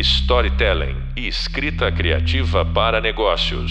storytelling 0.00 0.96
e 1.14 1.28
escrita 1.28 1.92
criativa 1.92 2.64
para 2.64 3.00
negócios. 3.00 3.70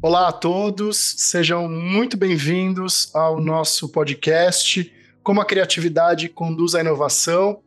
Olá 0.00 0.28
a 0.28 0.32
todos, 0.32 1.14
sejam 1.18 1.68
muito 1.68 2.16
bem-vindos 2.16 3.10
ao 3.14 3.40
nosso 3.40 3.88
podcast 3.88 4.92
Como 5.24 5.40
a 5.40 5.44
Criatividade 5.44 6.28
Conduz 6.28 6.74
à 6.76 6.80
Inovação. 6.80 7.60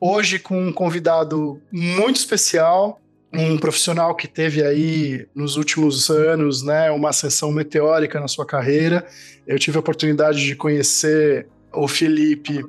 Hoje 0.00 0.38
com 0.38 0.60
um 0.60 0.72
convidado 0.72 1.60
muito 1.72 2.16
especial, 2.16 3.00
um 3.32 3.56
profissional 3.56 4.16
que 4.16 4.26
teve 4.26 4.64
aí 4.64 5.26
nos 5.34 5.56
últimos 5.56 6.10
anos, 6.10 6.62
né, 6.62 6.90
uma 6.90 7.10
ascensão 7.10 7.52
meteórica 7.52 8.18
na 8.18 8.26
sua 8.28 8.44
carreira. 8.44 9.06
Eu 9.46 9.58
tive 9.58 9.76
a 9.76 9.80
oportunidade 9.80 10.44
de 10.44 10.56
conhecer 10.56 11.46
o 11.72 11.86
Felipe 11.86 12.64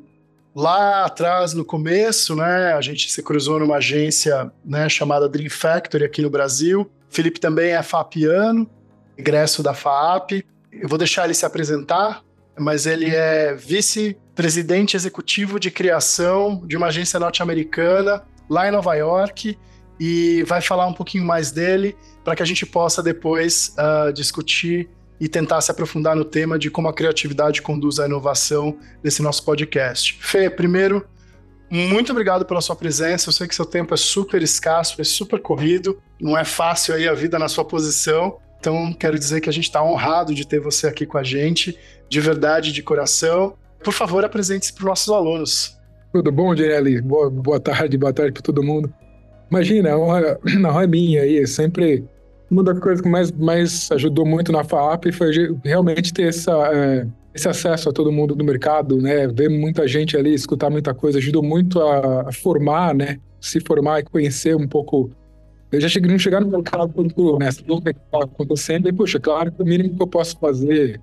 lá 0.56 1.06
atrás, 1.06 1.54
no 1.54 1.66
começo, 1.66 2.34
né, 2.34 2.74
a 2.74 2.80
gente 2.80 3.12
se 3.12 3.22
cruzou 3.22 3.60
numa 3.60 3.76
agência 3.76 4.50
né, 4.64 4.88
chamada 4.88 5.28
Dream 5.28 5.50
Factory 5.50 6.06
aqui 6.06 6.22
no 6.22 6.30
Brasil. 6.30 6.90
Felipe 7.10 7.42
também 7.42 7.72
é 7.72 7.84
FAPiano, 7.84 8.70
egresso 9.18 9.62
da 9.62 9.74
FAP. 9.74 10.46
Eu 10.72 10.88
vou 10.88 10.98
deixar 10.98 11.26
ele 11.26 11.34
se 11.34 11.46
apresentar, 11.46 12.24
mas 12.58 12.86
ele 12.86 13.14
é 13.14 13.54
vice-presidente 13.54 14.96
executivo 14.96 15.60
de 15.60 15.70
criação 15.70 16.66
de 16.66 16.78
uma 16.78 16.88
agência 16.88 17.20
norte-americana 17.20 18.24
lá 18.50 18.68
em 18.68 18.72
Nova 18.72 18.96
York 18.96 19.58
e 20.00 20.44
vai 20.44 20.62
falar 20.62 20.88
um 20.88 20.94
pouquinho 20.94 21.26
mais 21.26 21.52
dele 21.52 21.98
para 22.24 22.36
que 22.36 22.44
a 22.44 22.46
gente 22.46 22.66
possa 22.66 23.04
depois 23.04 23.76
uh, 23.78 24.12
discutir 24.14 24.90
e 25.20 25.28
tentar 25.28 25.62
se 25.62 25.72
aprofundar 25.72 26.16
no 26.16 26.26
tema 26.26 26.60
de 26.60 26.70
como 26.70 26.88
a 26.88 26.94
criatividade 26.94 27.62
conduz 27.62 28.00
à 28.00 28.06
inovação 28.06 28.78
nesse 29.04 29.22
nosso 29.22 29.44
podcast. 29.44 30.18
Fê, 30.22 30.50
primeiro, 30.50 31.06
muito 31.70 32.12
obrigado 32.12 32.46
pela 32.46 32.62
sua 32.62 32.76
presença. 32.76 33.30
Eu 33.30 33.34
sei 33.34 33.48
que 33.48 33.56
seu 33.56 33.66
tempo 33.66 33.94
é 33.94 33.98
super 33.98 34.42
escasso, 34.42 35.00
é 35.02 35.04
super 35.04 35.40
corrido, 35.40 36.02
não 36.20 36.38
é 36.38 36.44
fácil 36.44 36.94
aí 36.94 37.08
a 37.08 37.14
vida 37.14 37.40
na 37.40 37.48
sua 37.48 37.66
posição. 37.66 38.38
Então, 38.60 38.94
quero 38.94 39.18
dizer 39.18 39.42
que 39.42 39.50
a 39.50 39.54
gente 39.54 39.66
está 39.66 39.84
honrado 39.84 40.34
de 40.34 40.48
ter 40.48 40.60
você 40.60 40.88
aqui 40.88 41.06
com 41.06 41.18
a 41.18 41.24
gente, 41.24 41.78
de 42.10 42.20
verdade, 42.20 42.72
de 42.72 42.82
coração. 42.82 43.56
Por 43.84 43.94
favor, 43.94 44.26
apresente-se 44.26 44.74
para 44.74 44.84
os 44.84 44.88
nossos 44.88 45.14
alunos. 45.14 45.78
Tudo 46.12 46.32
bom, 46.32 46.56
Direlli? 46.56 47.02
Boa, 47.02 47.30
boa 47.30 47.60
tarde, 47.60 47.98
boa 47.98 48.14
tarde 48.14 48.32
para 48.32 48.42
todo 48.42 48.64
mundo. 48.64 48.92
Imagina, 49.52 49.92
a 49.92 49.98
honra, 49.98 50.40
a 50.66 50.70
honra 50.70 50.84
é 50.84 50.88
minha 50.88 51.22
aí, 51.22 51.46
sempre 51.46 52.04
uma 52.50 52.64
das 52.64 52.80
coisas 52.80 53.02
que 53.02 53.10
mais, 53.10 53.32
mais 53.32 53.92
ajudou 53.92 54.26
muito 54.26 54.52
na 54.52 54.64
FAP 54.64 55.12
foi 55.12 55.32
realmente 55.64 56.14
ter 56.14 56.30
essa, 56.30 56.52
é, 56.74 57.08
esse 57.34 57.48
acesso 57.50 57.90
a 57.90 57.92
todo 57.92 58.12
mundo 58.12 58.36
do 58.36 58.44
mercado, 58.44 58.98
né? 59.02 59.28
Ver 59.28 59.50
muita 59.50 59.88
gente 59.88 60.16
ali, 60.16 60.34
escutar 60.34 60.70
muita 60.70 60.94
coisa, 60.94 61.18
ajudou 61.18 61.44
muito 61.44 61.82
a, 61.82 62.30
a 62.30 62.32
formar, 62.32 62.94
né? 62.94 63.18
Se 63.42 63.60
formar 63.60 64.00
e 64.00 64.04
conhecer 64.04 64.56
um 64.56 64.68
pouco. 64.68 65.10
Eu 65.72 65.82
já 65.82 65.90
cheguei, 65.90 66.10
não 66.10 66.20
chegar 66.20 66.40
no 66.40 66.48
mercado 66.48 66.94
quando, 66.94 67.40
né? 67.40 67.50
Tudo 67.52 67.82
que 67.82 67.90
está 67.90 68.24
acontecendo, 68.24 68.88
e, 68.88 68.94
poxa, 68.94 69.20
claro 69.20 69.52
o 69.58 69.66
mínimo 69.66 69.96
que 69.96 70.02
eu 70.02 70.08
posso 70.08 70.38
fazer 70.40 71.02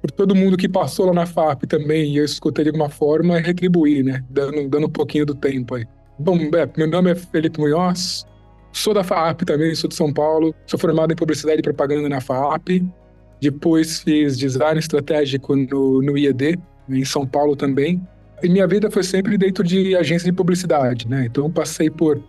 por 0.00 0.10
todo 0.10 0.34
mundo 0.34 0.56
que 0.56 0.68
passou 0.68 1.06
lá 1.06 1.12
na 1.12 1.26
FAP 1.26 1.64
também, 1.64 2.12
e 2.12 2.18
eu 2.18 2.24
escutei 2.24 2.64
de 2.64 2.70
alguma 2.70 2.88
forma, 2.88 3.38
é 3.38 3.40
retribuir, 3.40 4.04
né? 4.04 4.22
Dando, 4.30 4.68
dando 4.68 4.86
um 4.86 4.90
pouquinho 4.90 5.26
do 5.26 5.34
tempo 5.34 5.74
aí. 5.74 5.84
Bom, 6.18 6.36
é, 6.36 6.68
meu 6.76 6.88
nome 6.88 7.10
é 7.10 7.14
Felipe 7.14 7.60
Munhoz, 7.60 8.24
Sou 8.76 8.92
da 8.92 9.02
FAP 9.02 9.42
também, 9.46 9.74
sou 9.74 9.88
de 9.88 9.94
São 9.94 10.12
Paulo. 10.12 10.54
Sou 10.66 10.78
formado 10.78 11.10
em 11.10 11.16
publicidade 11.16 11.60
e 11.60 11.62
propaganda 11.62 12.10
na 12.10 12.20
FAP. 12.20 12.84
Depois 13.40 14.00
fiz 14.00 14.36
design 14.36 14.78
estratégico 14.78 15.56
no, 15.56 16.02
no 16.02 16.18
IED, 16.18 16.58
em 16.90 17.02
São 17.02 17.26
Paulo 17.26 17.56
também. 17.56 18.06
E 18.42 18.50
minha 18.50 18.66
vida 18.66 18.90
foi 18.90 19.02
sempre 19.02 19.38
dentro 19.38 19.64
de 19.64 19.96
agência 19.96 20.30
de 20.30 20.36
publicidade, 20.36 21.08
né? 21.08 21.24
Então 21.24 21.50
passei 21.50 21.88
por 21.88 22.22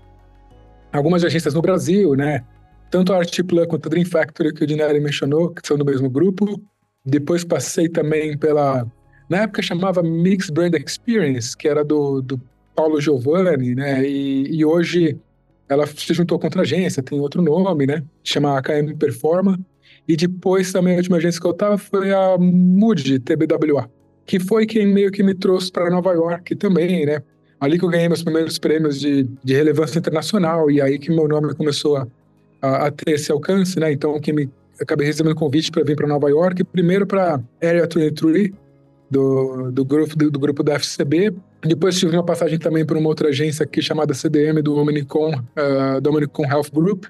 algumas 0.94 1.26
agências 1.26 1.54
no 1.54 1.62
Brasil, 1.62 2.16
né? 2.16 2.46
Tanto 2.90 3.12
a 3.12 3.18
Artiplan 3.18 3.68
quanto 3.68 3.88
a 3.88 3.90
Dream 3.90 4.06
Factory, 4.06 4.54
que 4.54 4.64
o 4.64 4.68
Dinelli 4.68 5.02
mencionou, 5.02 5.50
que 5.50 5.68
são 5.68 5.78
do 5.78 5.84
mesmo 5.84 6.10
grupo. 6.10 6.62
Depois 7.06 7.44
passei 7.44 7.90
também 7.90 8.38
pela... 8.38 8.88
Na 9.30 9.40
época 9.40 9.62
chamava 9.62 10.02
Mix 10.02 10.50
Brand 10.50 10.76
Experience, 10.76 11.58
que 11.58 11.68
era 11.68 11.84
do, 11.84 12.22
do 12.22 12.42
Paulo 12.74 13.02
Giovanni, 13.02 13.76
né? 13.76 14.08
E, 14.08 14.48
e 14.50 14.64
hoje 14.64 15.20
ela 15.70 15.86
se 15.86 16.14
juntou 16.14 16.40
com 16.40 16.48
outra 16.48 16.62
agência, 16.62 17.04
tem 17.04 17.20
outro 17.20 17.42
nome, 17.42 17.86
né? 17.86 18.04
Chama 18.24 18.58
AKM 18.58 18.96
Performa. 18.98 19.60
E 20.08 20.16
depois 20.16 20.72
também 20.72 20.94
a 20.94 20.98
última 20.98 21.18
agência 21.18 21.40
que 21.42 21.48
eu 21.48 21.52
estava 21.52 21.78
foi 21.78 22.14
a 22.14 22.38
Moody 22.38 23.20
TBWA, 23.20 23.90
que 24.26 24.40
foi 24.40 24.66
quem 24.66 24.88
meio 24.88 25.12
que 25.12 25.22
me 25.22 25.34
trouxe 25.34 25.72
para 25.72 25.90
Nova 25.90 26.14
York 26.14 26.56
também, 26.56 27.06
né? 27.06 27.22
Ali 27.60 27.78
que 27.78 27.84
eu 27.84 27.90
ganhei 27.90 28.08
meus 28.08 28.24
primeiros 28.24 28.58
prêmios 28.58 29.00
de, 29.00 29.24
de 29.44 29.54
relevância 29.54 30.00
internacional 30.00 30.72
e 30.72 30.82
aí 30.82 30.98
que 30.98 31.10
meu 31.10 31.28
nome 31.28 31.54
começou 31.56 31.98
a, 31.98 32.08
a, 32.62 32.88
a 32.88 32.92
ter 32.92 33.14
esse 33.14 33.32
alcance, 33.32 33.80
né? 33.80 33.92
Então, 33.92 34.18
que 34.20 34.32
me 34.32 34.50
acabei 34.80 35.06
recebendo 35.08 35.36
convite 35.36 35.72
para 35.72 35.84
vir 35.84 35.96
para 35.96 36.08
Nova 36.08 36.30
York, 36.30 36.64
primeiro 36.66 37.06
para 37.06 37.42
Area 37.62 37.88
23, 37.94 38.52
do, 39.10 39.72
do, 39.72 39.86
grupo, 39.86 40.16
do, 40.16 40.32
do, 40.32 40.40
grupo 40.40 40.64
da 40.64 40.76
FCB. 40.76 41.34
Depois 41.64 41.98
tive 41.98 42.16
uma 42.16 42.24
passagem 42.24 42.60
também 42.60 42.86
por 42.86 42.98
uma 42.98 43.08
outra 43.08 43.30
agência 43.30 43.64
aqui 43.64 43.82
chamada 43.82 44.14
CDM, 44.14 44.62
do 44.62 44.76
Omnicom, 44.78 45.34
uh, 45.34 46.02
do 46.02 46.10
Omnicom 46.10 46.46
Health 46.46 46.70
Group. 46.74 47.06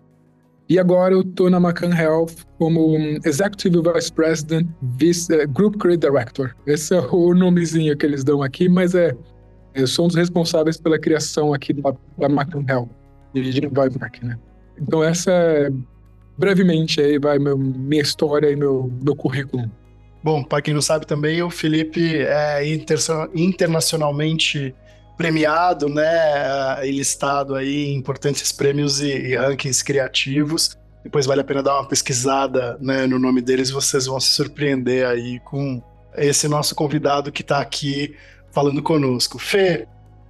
E 0.69 0.77
agora 0.77 1.13
eu 1.13 1.21
estou 1.21 1.49
na 1.49 1.59
Macan 1.59 1.95
Health 1.95 2.33
como 2.57 2.97
Executive 3.25 3.81
Vice 3.93 4.11
President, 4.11 4.67
Vice, 4.81 5.33
uh, 5.33 5.47
Group 5.47 5.77
Creative 5.77 6.11
Director. 6.11 6.55
Esse 6.65 6.95
é 6.95 6.99
o 6.99 7.33
nomezinho 7.33 7.95
que 7.95 8.05
eles 8.05 8.23
dão 8.23 8.43
aqui, 8.43 8.67
mas 8.67 8.93
é, 8.93 9.15
eu 9.73 9.87
sou 9.87 10.05
um 10.05 10.07
dos 10.07 10.17
responsáveis 10.17 10.77
pela 10.77 10.99
criação 10.99 11.53
aqui 11.53 11.73
da, 11.73 11.93
da 12.17 12.29
Macan 12.29 12.65
Health, 12.67 12.89
Nova 13.33 13.89
York, 13.89 14.25
né? 14.25 14.37
Então 14.79 15.03
essa 15.03 15.31
é, 15.31 15.69
brevemente 16.37 17.01
aí 17.01 17.17
vai 17.17 17.39
meu, 17.39 17.57
minha 17.57 18.01
história 18.01 18.49
e 18.49 18.55
meu, 18.55 18.91
meu 19.01 19.15
currículo. 19.15 19.69
Bom, 20.27 20.43
para 20.43 20.61
quem 20.61 20.73
não 20.73 20.81
sabe 20.81 21.07
também, 21.07 21.41
o 21.41 21.49
Felipe 21.49 22.17
é 22.17 22.61
internacionalmente 23.33 24.75
premiado, 25.15 25.87
né, 25.87 26.85
e 26.85 26.91
listado 26.91 27.55
aí 27.55 27.85
em 27.85 27.95
importantes 27.95 28.51
prêmios 28.51 28.99
e, 28.99 29.07
e, 29.07 29.37
rankings 29.37 29.81
criativos. 29.81 30.77
Depois 31.01 31.25
vale 31.25 31.39
a 31.39 31.45
pena 31.45 31.63
dar 31.63 31.79
uma 31.79 31.87
pesquisada 31.87 32.77
né, 32.81 33.07
no 33.07 33.17
nome 33.17 33.41
deles, 33.41 33.71
vocês 33.71 34.05
vão 34.05 34.19
se 34.19 34.33
surpreender 34.33 35.07
aí 35.07 35.39
com 35.45 35.81
esse 36.17 36.49
nosso 36.49 36.75
convidado 36.75 37.31
que 37.31 37.41
está 37.41 37.61
aqui 37.61 38.13
falando 38.51 38.83
conosco. 38.83 39.39
Fê, 39.39 39.87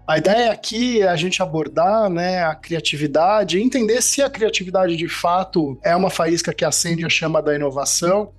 a 0.08 0.20
ideia 0.20 0.52
aqui 0.52 1.02
é 1.02 1.08
a 1.08 1.16
gente 1.16 1.42
abordar 1.42 2.08
né, 2.08 2.44
a 2.44 2.54
criatividade, 2.54 3.60
entender 3.60 4.04
se 4.04 4.22
a 4.22 4.30
criatividade 4.30 4.96
de 4.96 5.10
fato 5.10 5.76
é 5.84 5.96
uma 5.96 6.12
faísca 6.12 6.54
que 6.54 6.64
acende 6.64 7.04
a 7.04 7.10
chama 7.10 7.42
da 7.42 7.56
inovação 7.56 8.37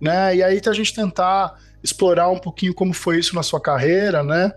né? 0.00 0.36
E 0.36 0.42
aí 0.42 0.60
a 0.64 0.72
gente 0.72 0.94
tentar 0.94 1.56
explorar 1.82 2.28
um 2.28 2.38
pouquinho 2.38 2.74
como 2.74 2.92
foi 2.92 3.18
isso 3.18 3.34
na 3.34 3.42
sua 3.42 3.60
carreira, 3.60 4.22
né? 4.22 4.52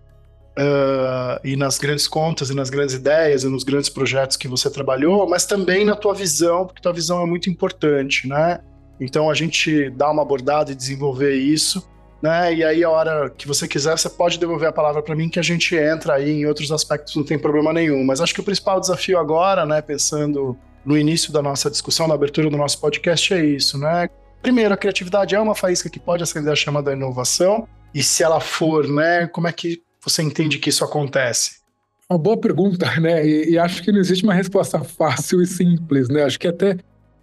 Uh, 0.57 1.39
e 1.45 1.55
nas 1.55 1.77
grandes 1.77 2.07
contas, 2.07 2.49
e 2.49 2.53
nas 2.53 2.69
grandes 2.69 2.95
ideias, 2.95 3.43
e 3.43 3.47
nos 3.47 3.63
grandes 3.63 3.89
projetos 3.89 4.35
que 4.35 4.47
você 4.47 4.69
trabalhou, 4.69 5.27
mas 5.29 5.45
também 5.45 5.85
na 5.85 5.95
tua 5.95 6.13
visão, 6.13 6.65
porque 6.65 6.81
tua 6.81 6.91
visão 6.91 7.21
é 7.21 7.25
muito 7.25 7.49
importante, 7.49 8.27
né? 8.27 8.59
Então 8.99 9.29
a 9.29 9.33
gente 9.33 9.89
dá 9.91 10.11
uma 10.11 10.21
abordada 10.21 10.71
e 10.71 10.75
desenvolver 10.75 11.33
isso, 11.33 11.89
né? 12.21 12.53
E 12.53 12.63
aí 12.63 12.83
a 12.83 12.89
hora 12.89 13.29
que 13.29 13.47
você 13.47 13.67
quiser, 13.67 13.97
você 13.97 14.09
pode 14.09 14.37
devolver 14.37 14.67
a 14.67 14.73
palavra 14.73 15.01
para 15.01 15.15
mim 15.15 15.29
que 15.29 15.39
a 15.39 15.43
gente 15.43 15.75
entra 15.75 16.15
aí 16.15 16.29
em 16.29 16.45
outros 16.45 16.71
aspectos, 16.71 17.15
não 17.15 17.23
tem 17.23 17.39
problema 17.39 17.71
nenhum. 17.71 18.03
Mas 18.03 18.19
acho 18.19 18.33
que 18.33 18.41
o 18.41 18.43
principal 18.43 18.79
desafio 18.79 19.17
agora, 19.17 19.65
né, 19.65 19.81
pensando 19.81 20.57
no 20.85 20.97
início 20.97 21.31
da 21.31 21.41
nossa 21.41 21.69
discussão, 21.69 22.07
na 22.07 22.13
abertura 22.13 22.49
do 22.49 22.57
nosso 22.57 22.79
podcast, 22.79 23.33
é 23.33 23.43
isso, 23.43 23.77
né? 23.77 24.09
Primeiro, 24.41 24.73
a 24.73 24.77
criatividade 24.77 25.35
é 25.35 25.39
uma 25.39 25.53
faísca 25.53 25.89
que 25.89 25.99
pode 25.99 26.23
acender 26.23 26.51
a 26.51 26.55
chama 26.55 26.81
da 26.81 26.93
inovação. 26.93 27.67
E 27.93 28.01
se 28.01 28.23
ela 28.23 28.39
for, 28.39 28.87
né, 28.87 29.27
como 29.27 29.47
é 29.47 29.51
que 29.51 29.81
você 30.03 30.23
entende 30.23 30.57
que 30.57 30.69
isso 30.69 30.83
acontece? 30.83 31.61
Uma 32.09 32.17
boa 32.17 32.37
pergunta, 32.37 32.89
né? 32.99 33.25
E, 33.25 33.51
e, 33.51 33.57
acho 33.57 33.83
que 33.83 33.91
não 33.91 33.99
existe 33.99 34.23
uma 34.23 34.33
resposta 34.33 34.79
fácil 34.83 35.41
e 35.41 35.47
simples, 35.47 36.09
né? 36.09 36.23
Acho 36.23 36.39
que 36.39 36.47
até 36.47 36.77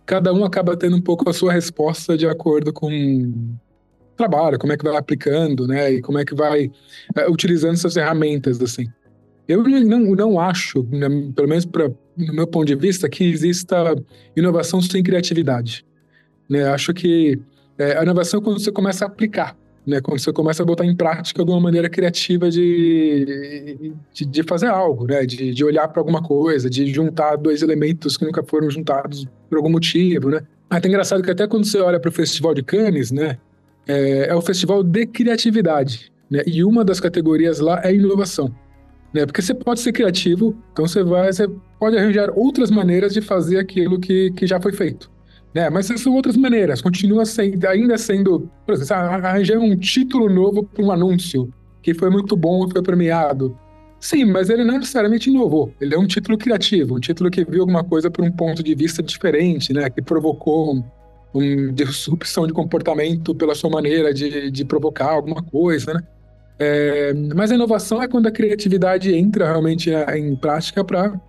cada 0.07 0.33
um 0.33 0.45
acaba 0.45 0.77
tendo 0.77 0.97
um 0.97 1.03
pouco 1.03 1.29
a 1.29 1.33
sua 1.33 1.53
resposta 1.53 2.17
de 2.17 2.27
acordo 2.27 2.73
com 2.73 2.89
o 2.89 4.17
trabalho, 4.17 4.59
como 4.59 4.73
é 4.73 4.77
que 4.77 4.85
vai 4.85 4.97
aplicando, 4.97 5.67
né? 5.67 5.93
E 5.93 6.01
como 6.01 6.19
é 6.19 6.25
que 6.25 6.35
vai 6.35 6.71
é, 7.17 7.29
utilizando 7.29 7.75
essas 7.75 7.95
ferramentas, 7.95 8.63
assim. 8.63 8.87
Eu 9.49 9.63
não, 9.63 10.01
não 10.15 10.39
acho, 10.39 10.87
né, 10.91 11.09
pelo 11.35 11.49
menos 11.49 11.65
pra, 11.65 11.91
no 12.17 12.35
meu 12.35 12.47
ponto 12.47 12.67
de 12.67 12.75
vista, 12.75 13.09
que 13.09 13.25
exista 13.25 13.97
inovação 14.37 14.81
sem 14.81 15.03
criatividade. 15.03 15.85
Né? 16.49 16.65
Acho 16.65 16.93
que 16.93 17.39
é, 17.79 17.99
a 17.99 18.03
inovação 18.03 18.41
é 18.41 18.43
quando 18.43 18.61
você 18.61 18.73
começa 18.73 19.05
a 19.05 19.09
aplicar, 19.09 19.57
né? 19.87 20.01
quando 20.01 20.19
você 20.19 20.33
começa 20.33 20.63
a 20.63 20.67
botar 20.67 20.85
em 20.85 20.97
prática 20.97 21.43
alguma 21.43 21.61
maneira 21.61 21.89
criativa 21.89 22.51
de, 22.51 23.93
de, 24.13 24.25
de 24.25 24.43
fazer 24.43 24.67
algo, 24.67 25.07
né? 25.07 25.25
de, 25.27 25.53
de 25.53 25.65
olhar 25.65 25.89
para 25.89 26.01
alguma 26.01 26.23
coisa, 26.23 26.69
de 26.69 26.87
juntar 26.93 27.37
dois 27.37 27.63
elementos 27.63 28.17
que 28.17 28.25
nunca 28.25 28.43
foram 28.43 28.71
juntados 28.71 29.27
por 29.49 29.59
algum 29.59 29.71
motivo. 29.71 30.31
Né? 30.31 30.41
Até 30.71 30.89
engraçado 30.89 31.23
que 31.23 31.31
até 31.31 31.47
quando 31.47 31.65
você 31.65 31.79
olha 31.79 32.01
para 32.01 32.09
o 32.09 32.13
Festival 32.13 32.55
de 32.55 32.63
Cannes, 32.63 33.11
né? 33.11 33.39
é, 33.89 34.29
é 34.29 34.35
o 34.35 34.43
festival 34.43 34.83
de 34.83 35.07
criatividade. 35.07 36.13
Né? 36.31 36.43
E 36.47 36.63
uma 36.63 36.85
das 36.85 37.01
categorias 37.01 37.59
lá 37.59 37.81
é 37.83 37.95
inovação. 37.95 38.55
Né? 39.13 39.25
Porque 39.25 39.41
você 39.41 39.55
pode 39.55 39.81
ser 39.81 39.93
criativo, 39.93 40.55
então 40.73 40.87
você 40.87 41.03
vai, 41.03 41.33
você 41.33 41.49
pode 41.81 41.97
arranjar 41.97 42.31
outras 42.37 42.71
maneiras 42.71 43.15
de 43.15 43.23
fazer 43.23 43.59
aquilo 43.59 43.99
que, 43.99 44.31
que 44.33 44.47
já 44.47 44.61
foi 44.61 44.73
feito. 44.73 45.11
Né? 45.59 45.69
Mas 45.71 45.87
são 45.87 46.15
outras 46.15 46.37
maneiras, 46.37 46.81
continua 46.81 47.27
sendo, 47.27 47.67
ainda 47.67 47.99
sendo, 47.99 48.49
por 48.65 48.75
exemplo, 48.75 48.95
arranjar 48.95 49.59
um 49.59 49.77
título 49.77 50.33
novo 50.33 50.63
para 50.63 50.85
um 50.85 50.93
anúncio 50.93 51.53
que 51.83 51.93
foi 51.93 52.11
muito 52.11 52.37
bom 52.37 52.65
e 52.65 52.71
foi 52.71 52.81
premiado. 52.81 53.59
Sim, 53.99 54.27
mas 54.27 54.49
ele 54.51 54.63
não 54.63 54.79
necessariamente 54.79 55.29
inovou. 55.29 55.75
Ele 55.81 55.97
é 55.97 55.99
um 55.99 56.07
título 56.07 56.39
criativo, 56.39 56.95
um 56.95 57.01
título 57.01 57.29
que 57.29 57.45
viu 57.45 57.63
alguma 57.63 57.83
coisa 57.83 58.09
por 58.09 58.25
um 58.25 58.31
ponto 58.31 58.63
de 58.63 58.73
vista 58.73 59.03
diferente, 59.03 59.73
né? 59.73 59.91
Que 59.91 60.01
provocou 60.01 60.77
um, 60.77 60.85
uma 61.35 61.73
disrupção 61.73 62.47
de 62.47 62.53
comportamento 62.53 63.35
pela 63.35 63.57
sua 63.57 63.69
maneira 63.69 64.15
de, 64.15 64.53
de 64.53 64.65
provocar 64.65 65.11
alguma 65.11 65.43
coisa, 65.43 65.93
né? 65.93 66.01
É, 66.61 67.13
mas 67.35 67.51
a 67.51 67.57
inovação 67.57 68.01
é 68.01 68.07
quando 68.07 68.29
a 68.29 68.31
criatividade 68.31 69.13
entra 69.13 69.47
realmente 69.47 69.91
em 69.91 70.37
prática 70.37 70.85
para 70.85 71.21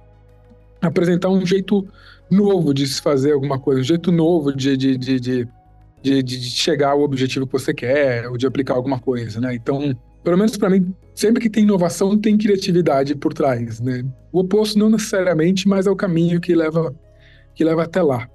apresentar 0.79 1.29
um 1.29 1.43
jeito 1.43 1.87
novo 2.29 2.73
de 2.73 2.87
se 2.87 3.01
fazer 3.01 3.33
alguma 3.33 3.59
coisa, 3.59 3.81
um 3.81 3.83
jeito 3.83 4.11
novo 4.11 4.53
de, 4.53 4.77
de, 4.77 4.97
de, 4.97 5.19
de, 5.19 6.23
de, 6.23 6.39
chegar 6.41 6.91
ao 6.91 7.01
objetivo 7.01 7.45
que 7.45 7.53
você 7.53 7.73
quer, 7.73 8.27
ou 8.29 8.37
de 8.37 8.45
aplicar 8.45 8.75
alguma 8.75 8.99
coisa, 8.99 9.39
né? 9.39 9.55
Então, 9.55 9.95
pelo 10.23 10.37
menos 10.37 10.55
para 10.57 10.69
mim, 10.69 10.93
sempre 11.15 11.41
que 11.41 11.49
tem 11.49 11.63
inovação, 11.63 12.17
tem 12.17 12.37
criatividade 12.37 13.15
por 13.15 13.33
trás, 13.33 13.79
né? 13.79 14.03
O 14.31 14.39
oposto 14.39 14.77
não 14.77 14.89
necessariamente, 14.89 15.67
mas 15.67 15.87
é 15.87 15.91
o 15.91 15.95
caminho 15.95 16.39
que 16.39 16.53
leva, 16.53 16.93
que 17.55 17.63
leva 17.63 17.83
até 17.83 18.01
lá. 18.01 18.29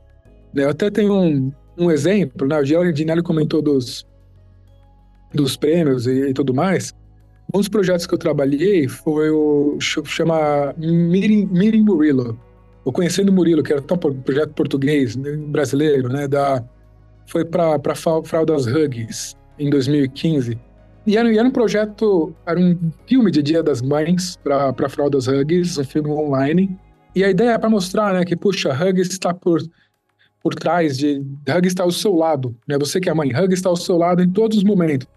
Eu 0.55 0.70
até 0.70 0.91
tenho 0.91 1.14
um, 1.14 1.52
um 1.76 1.91
exemplo, 1.91 2.46
né? 2.46 2.58
O 2.58 2.64
Giardinelli 2.64 3.23
comentou 3.23 3.61
dos, 3.61 4.06
dos 5.32 5.56
prêmios 5.56 6.06
e, 6.06 6.31
e, 6.31 6.35
tudo 6.35 6.55
mais. 6.55 6.93
Um 7.52 7.58
dos 7.58 7.69
projetos 7.69 8.06
que 8.06 8.14
eu 8.14 8.19
trabalhei 8.19 8.88
foi 8.88 9.31
o 9.31 9.76
chama 9.81 10.75
Meeting, 10.79 11.46
Meeting 11.52 11.82
Murilo, 11.82 12.38
o 12.85 12.93
Conhecendo 12.93 13.33
Murilo, 13.33 13.63
que 13.63 13.73
era 13.73 13.81
um 13.81 14.23
projeto 14.23 14.53
português 14.53 15.17
né, 15.17 15.33
brasileiro, 15.37 16.09
né? 16.09 16.29
Da, 16.29 16.63
foi 17.27 17.45
para 17.45 17.95
Fraldas 17.95 18.67
Hugs 18.67 19.37
em 19.59 19.71
2015. 19.71 20.59
E 21.07 21.17
era, 21.17 21.35
era, 21.35 21.47
um 21.47 21.51
projeto, 21.51 22.35
era 22.47 22.59
um 22.59 22.79
filme 23.07 23.31
de 23.31 23.43
Dia 23.43 23.63
das 23.63 23.83
Mães 23.83 24.37
para 24.37 24.89
Fraldas 24.89 25.27
Hugs, 25.27 25.79
um 25.79 25.85
filme 25.85 26.11
online. 26.11 26.79
E 27.15 27.23
a 27.23 27.31
ideia 27.31 27.51
é 27.51 27.59
para 27.59 27.71
mostrar, 27.71 28.15
né, 28.15 28.25
que 28.25 28.37
puxa, 28.37 28.73
Hugs 28.73 29.09
está 29.09 29.33
por 29.33 29.61
por 30.45 30.55
trás 30.55 30.99
de 30.99 31.25
Hug 31.49 31.67
está 31.67 31.83
ao 31.85 31.91
seu 31.91 32.15
lado, 32.15 32.55
né? 32.69 32.77
Você 32.79 33.01
que 33.01 33.09
é 33.09 33.15
mãe, 33.15 33.31
Hug 33.35 33.55
está 33.55 33.71
ao 33.71 33.77
seu 33.77 33.97
lado 33.97 34.23
em 34.23 34.31
todos 34.31 34.59
os 34.59 34.63
momentos. 34.63 35.09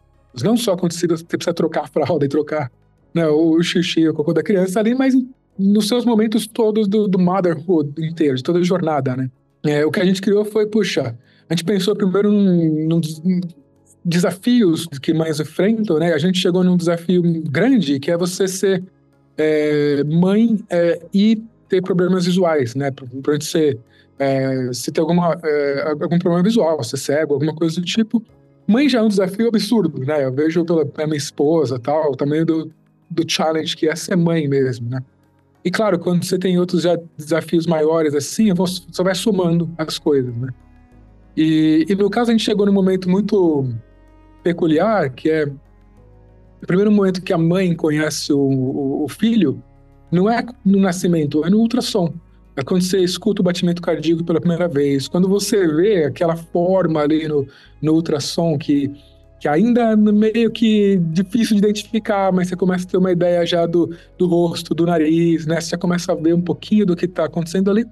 Não 0.41 0.55
só 0.55 0.77
quando 0.77 0.93
você 0.93 1.05
precisa 1.05 1.53
trocar 1.53 1.83
a 1.83 1.87
fralda 1.87 2.25
e 2.25 2.29
trocar 2.29 2.71
né, 3.13 3.27
o 3.27 3.61
xixi, 3.61 4.07
o 4.07 4.13
cocô 4.13 4.31
da 4.31 4.41
criança 4.41 4.79
ali, 4.79 4.95
mas 4.95 5.13
nos 5.57 5.87
seus 5.87 6.05
momentos 6.05 6.47
todos 6.47 6.87
do, 6.87 7.07
do 7.07 7.19
motherhood 7.19 7.93
inteiro, 7.97 8.35
de 8.35 8.43
toda 8.43 8.59
a 8.59 8.63
jornada, 8.63 9.15
né? 9.15 9.29
É, 9.65 9.85
o 9.85 9.91
que 9.91 9.99
a 9.99 10.05
gente 10.05 10.21
criou 10.21 10.45
foi, 10.45 10.65
puxa, 10.67 11.17
a 11.49 11.53
gente 11.53 11.63
pensou 11.63 11.95
primeiro 11.95 12.31
num, 12.31 12.87
num 12.87 13.01
desafios 14.03 14.87
que 15.01 15.13
mães 15.13 15.39
enfrentam, 15.39 15.99
né? 15.99 16.13
A 16.13 16.17
gente 16.17 16.39
chegou 16.39 16.63
num 16.63 16.77
desafio 16.77 17.21
grande, 17.49 17.99
que 17.99 18.11
é 18.11 18.17
você 18.17 18.47
ser 18.47 18.83
é, 19.37 20.03
mãe 20.03 20.59
é, 20.69 21.01
e 21.13 21.41
ter 21.67 21.81
problemas 21.81 22.25
visuais, 22.25 22.75
né? 22.75 22.91
Para 22.91 23.33
gente 23.33 23.45
ser 23.45 23.79
é, 24.19 24.71
se 24.73 24.91
tem 24.91 25.01
alguma, 25.01 25.39
é, 25.43 25.89
algum 25.89 26.17
problema 26.17 26.43
visual, 26.43 26.83
se 26.83 26.95
é 26.95 26.97
cego, 26.97 27.35
alguma 27.35 27.53
coisa 27.53 27.79
do 27.79 27.85
tipo. 27.85 28.23
Mãe 28.65 28.89
já 28.89 28.99
é 28.99 29.01
um 29.01 29.07
desafio 29.07 29.47
absurdo, 29.47 29.99
né? 29.99 30.25
Eu 30.25 30.33
vejo 30.33 30.65
pela, 30.65 30.85
pela 30.85 31.07
minha 31.07 31.17
esposa 31.17 31.79
tal, 31.79 32.15
tamanho 32.15 32.45
do, 32.45 32.71
do 33.09 33.29
challenge 33.29 33.75
que 33.75 33.87
é 33.87 33.95
ser 33.95 34.15
mãe 34.15 34.47
mesmo, 34.47 34.89
né? 34.89 34.99
E 35.67 35.69
claro, 35.69 35.99
quando 35.99 36.23
você 36.23 36.39
tem 36.39 36.57
outros 36.57 36.83
já 36.83 36.97
desafios 37.17 37.67
maiores 37.67 38.15
assim, 38.15 38.53
você 38.53 39.03
vai 39.03 39.13
somando 39.13 39.69
as 39.77 39.99
coisas, 39.99 40.33
né? 40.33 40.47
E, 41.35 41.85
e 41.89 41.93
no 41.93 42.09
caso 42.09 42.31
a 42.31 42.33
gente 42.33 42.45
chegou 42.45 42.65
num 42.65 42.71
momento 42.71 43.09
muito 43.09 43.67
peculiar, 44.41 45.09
que 45.09 45.29
é 45.29 45.43
o 45.43 46.65
primeiro 46.65 46.89
momento 46.89 47.21
que 47.21 47.33
a 47.33 47.37
mãe 47.37 47.75
conhece 47.75 48.31
o, 48.31 48.39
o, 48.39 49.03
o 49.03 49.09
filho, 49.09 49.61
não 50.09 50.31
é 50.31 50.41
no 50.63 50.79
nascimento, 50.79 51.43
é 51.43 51.49
no 51.49 51.59
ultrassom. 51.59 52.13
É 52.55 52.63
quando 52.63 52.83
você 52.83 52.99
escuta 52.99 53.41
o 53.41 53.43
batimento 53.43 53.81
cardíaco 53.81 54.23
pela 54.23 54.39
primeira 54.39 54.69
vez, 54.69 55.09
quando 55.09 55.27
você 55.27 55.67
vê 55.67 56.05
aquela 56.05 56.37
forma 56.37 57.01
ali 57.01 57.27
no, 57.27 57.45
no 57.81 57.91
ultrassom 57.91 58.57
que, 58.57 58.89
que 59.39 59.47
ainda 59.47 59.91
é 59.91 59.95
meio 59.95 60.51
que 60.51 60.97
difícil 61.11 61.55
de 61.55 61.59
identificar, 61.59 62.31
mas 62.31 62.47
você 62.47 62.55
começa 62.55 62.85
a 62.85 62.89
ter 62.89 62.97
uma 62.97 63.11
ideia 63.11 63.45
já 63.45 63.65
do, 63.65 63.95
do 64.17 64.27
rosto, 64.27 64.73
do 64.73 64.85
nariz, 64.85 65.45
né? 65.45 65.61
Você 65.61 65.71
já 65.71 65.77
começa 65.77 66.11
a 66.11 66.15
ver 66.15 66.33
um 66.33 66.41
pouquinho 66.41 66.85
do 66.85 66.95
que 66.95 67.05
está 67.05 67.25
acontecendo 67.25 67.69
ali. 67.69 67.85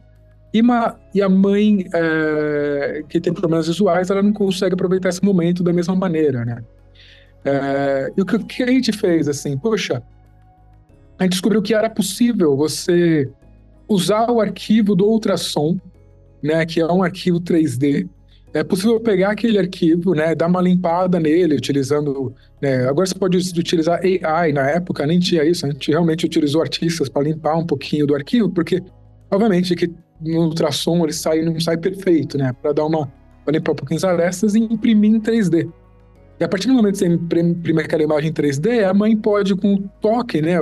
E, 0.54 0.62
uma, 0.62 0.98
e 1.14 1.22
a 1.22 1.30
mãe 1.30 1.86
é, 1.94 3.04
que 3.10 3.20
tem 3.20 3.34
problemas 3.34 3.68
visuais, 3.68 4.10
ela 4.10 4.24
não 4.24 4.34
consegue 4.34 4.74
aproveitar 4.74 5.10
esse 5.10 5.24
momento 5.24 5.62
da 5.62 5.74
mesma 5.74 5.96
maneira, 5.96 6.46
né? 6.46 6.64
É, 7.44 8.12
e 8.18 8.22
o 8.22 8.26
que, 8.26 8.40
que 8.40 8.64
a 8.64 8.68
gente 8.68 8.92
fez, 8.92 9.28
assim, 9.28 9.56
poxa, 9.58 10.02
a 11.20 11.24
gente 11.24 11.34
descobriu 11.34 11.62
que 11.62 11.74
era 11.74 11.90
possível 11.90 12.58
você 12.58 13.30
usar 13.88 14.32
o 14.32 14.42
arquivo 14.42 14.96
do 14.96 15.06
ultrassom, 15.06 15.78
né, 16.42 16.66
que 16.66 16.80
é 16.80 16.88
um 16.88 17.04
arquivo 17.04 17.40
3D. 17.40 18.10
É 18.56 18.64
possível 18.64 18.98
pegar 19.02 19.32
aquele 19.32 19.60
arquivo, 19.60 20.16
né, 20.16 20.34
dar 20.34 20.48
uma 20.48 20.62
limpada 20.62 21.20
nele, 21.20 21.56
utilizando. 21.56 22.34
Né, 22.62 22.88
agora 22.88 23.06
você 23.06 23.14
pode 23.14 23.38
utilizar 23.38 24.00
AI, 24.00 24.54
na 24.54 24.70
época 24.70 25.06
nem 25.06 25.20
tinha 25.20 25.44
isso, 25.44 25.66
a 25.66 25.70
gente 25.70 25.92
realmente 25.92 26.26
utilizou 26.26 26.62
artistas 26.62 27.10
para 27.10 27.24
limpar 27.24 27.58
um 27.58 27.66
pouquinho 27.66 28.08
do 28.08 28.16
arquivo, 28.16 28.50
porque, 28.50 28.82
obviamente, 29.30 29.76
que 29.76 29.92
no 30.22 30.46
ultrassom 30.46 31.04
ele 31.04 31.12
sai, 31.12 31.42
não 31.42 31.60
sai 31.60 31.76
perfeito, 31.76 32.38
né, 32.38 32.56
para 32.62 32.72
dar 32.72 32.86
uma. 32.86 33.12
para 33.44 33.58
limpar 33.58 33.74
um 33.74 33.76
pouquinho 33.76 33.98
as 33.98 34.06
arestas 34.06 34.56
e 34.56 34.60
imprimir 34.60 35.12
em 35.12 35.20
3D. 35.20 35.70
E 36.40 36.44
a 36.46 36.48
partir 36.48 36.70
do 36.70 36.76
momento 36.76 36.94
que 36.94 37.00
você 37.00 37.08
imprime 37.42 37.82
aquela 37.82 38.04
imagem 38.04 38.30
em 38.30 38.34
3D, 38.34 38.86
a 38.90 38.94
mãe 38.94 39.18
pode, 39.18 39.54
com 39.58 39.74
o 39.74 39.80
toque, 40.00 40.42
né, 40.42 40.58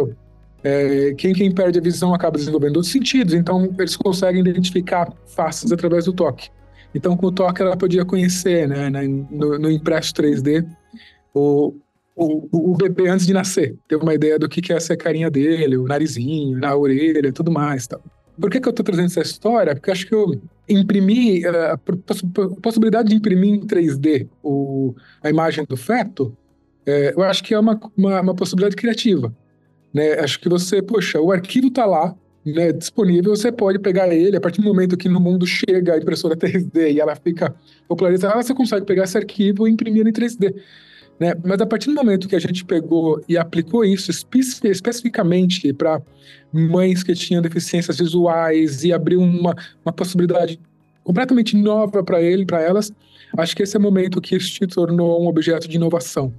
é, 0.63 1.13
quem, 1.15 1.31
quem 1.31 1.51
perde 1.51 1.77
a 1.77 1.81
visão 1.81 2.11
acaba 2.11 2.39
desenvolvendo 2.39 2.77
outros 2.77 2.91
sentidos, 2.91 3.35
então 3.35 3.71
eles 3.77 3.95
conseguem 3.95 4.41
identificar 4.41 5.13
faces 5.27 5.71
através 5.71 6.05
do 6.05 6.13
toque. 6.13 6.49
Então, 6.93 7.17
com 7.17 7.27
o 7.27 7.31
toque, 7.31 7.61
ela 7.61 7.75
podia 7.75 8.05
conhecer, 8.05 8.67
né, 8.67 8.89
no, 8.89 9.57
no 9.57 9.71
impresso 9.71 10.13
3D, 10.13 10.65
o, 11.33 11.73
o, 12.15 12.71
o 12.71 12.75
bebê 12.75 13.09
antes 13.09 13.25
de 13.25 13.33
nascer, 13.33 13.75
ter 13.87 13.95
uma 13.95 14.13
ideia 14.13 14.37
do 14.37 14.47
que, 14.47 14.61
que 14.61 14.71
é 14.71 14.75
essa 14.75 14.95
carinha 14.95 15.29
dele, 15.29 15.77
o 15.77 15.85
narizinho, 15.85 16.63
a 16.65 16.75
orelha 16.75 17.31
tudo 17.33 17.51
mais. 17.51 17.87
Tal. 17.87 18.01
Por 18.39 18.49
que, 18.49 18.59
que 18.59 18.67
eu 18.67 18.71
estou 18.71 18.83
trazendo 18.83 19.07
essa 19.07 19.21
história? 19.21 19.75
Porque 19.75 19.91
acho 19.91 20.07
que 20.07 20.13
eu 20.13 20.41
imprimi, 20.67 21.43
eh, 21.43 21.71
a 21.71 21.77
possibilidade 22.61 23.09
de 23.09 23.15
imprimir 23.15 23.55
em 23.55 23.65
3D 23.65 24.27
o, 24.41 24.95
a 25.21 25.29
imagem 25.29 25.65
do 25.65 25.77
feto, 25.77 26.35
é, 26.85 27.13
eu 27.15 27.23
acho 27.23 27.43
que 27.43 27.53
é 27.53 27.59
uma, 27.59 27.79
uma, 27.95 28.21
uma 28.21 28.35
possibilidade 28.35 28.75
criativa. 28.75 29.33
Né? 29.93 30.13
Acho 30.13 30.39
que 30.39 30.49
você, 30.49 30.81
poxa, 30.81 31.19
o 31.19 31.31
arquivo 31.31 31.67
está 31.67 31.85
lá, 31.85 32.15
né, 32.45 32.73
disponível, 32.73 33.35
você 33.35 33.51
pode 33.51 33.79
pegar 33.79 34.13
ele, 34.13 34.35
a 34.35 34.41
partir 34.41 34.61
do 34.61 34.67
momento 34.67 34.97
que 34.97 35.07
no 35.07 35.19
mundo 35.19 35.45
chega 35.45 35.93
a 35.93 35.97
impressora 35.97 36.35
3D 36.35 36.93
e 36.93 36.99
ela 36.99 37.15
fica 37.15 37.55
popularizada, 37.87 38.41
você 38.41 38.53
consegue 38.53 38.85
pegar 38.85 39.03
esse 39.03 39.17
arquivo 39.17 39.67
e 39.67 39.71
imprimir 39.71 40.05
em 40.05 40.11
3D. 40.11 40.53
Né? 41.19 41.33
Mas 41.43 41.61
a 41.61 41.65
partir 41.65 41.87
do 41.87 41.95
momento 41.95 42.27
que 42.27 42.35
a 42.35 42.39
gente 42.39 42.65
pegou 42.65 43.23
e 43.29 43.37
aplicou 43.37 43.85
isso 43.85 44.11
espe 44.11 44.39
especificamente 44.39 45.71
para 45.71 46.01
mães 46.51 47.03
que 47.03 47.13
tinham 47.13 47.41
deficiências 47.41 47.97
visuais 47.99 48.83
e 48.83 48.91
abriu 48.91 49.21
uma, 49.21 49.55
uma 49.85 49.93
possibilidade 49.93 50.59
completamente 51.03 51.55
nova 51.55 52.03
para 52.03 52.21
ele, 52.21 52.45
para 52.45 52.61
elas, 52.61 52.91
acho 53.37 53.55
que 53.55 53.63
esse 53.63 53.75
é 53.75 53.79
o 53.79 53.81
momento 53.81 54.21
que 54.21 54.35
isso 54.35 54.55
se 54.55 54.67
tornou 54.67 55.21
um 55.21 55.27
objeto 55.27 55.67
de 55.67 55.75
inovação. 55.75 56.33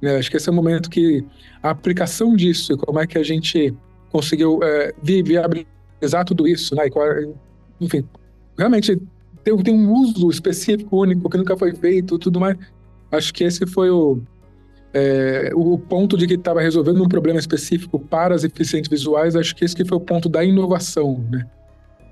Né? 0.00 0.16
Acho 0.16 0.30
que 0.30 0.36
esse 0.36 0.48
é 0.48 0.52
o 0.52 0.54
momento 0.54 0.88
que 0.88 1.24
a 1.62 1.70
aplicação 1.70 2.34
disso 2.36 2.76
como 2.76 3.00
é 3.00 3.06
que 3.06 3.18
a 3.18 3.22
gente 3.22 3.74
conseguiu 4.12 4.60
é, 4.62 4.92
viabilizar 5.02 6.24
tudo 6.26 6.46
isso, 6.46 6.74
né? 6.74 6.90
Qual, 6.90 7.06
enfim, 7.80 8.04
realmente 8.56 9.00
tem, 9.42 9.56
tem 9.56 9.74
um 9.74 9.92
uso 9.92 10.30
específico, 10.30 11.00
único, 11.00 11.28
que 11.28 11.38
nunca 11.38 11.56
foi 11.56 11.74
feito, 11.74 12.18
tudo 12.18 12.38
mais. 12.38 12.56
Acho 13.10 13.32
que 13.32 13.44
esse 13.44 13.66
foi 13.66 13.90
o, 13.90 14.20
é, 14.92 15.50
o 15.54 15.78
ponto 15.78 16.16
de 16.16 16.26
que 16.26 16.34
estava 16.34 16.60
resolvendo 16.60 17.02
um 17.02 17.08
problema 17.08 17.40
específico 17.40 17.98
para 17.98 18.34
as 18.34 18.44
eficientes 18.44 18.88
visuais. 18.88 19.34
Acho 19.34 19.56
que 19.56 19.64
esse 19.64 19.74
que 19.74 19.84
foi 19.84 19.98
o 19.98 20.00
ponto 20.00 20.28
da 20.28 20.44
inovação, 20.44 21.24
né? 21.30 21.46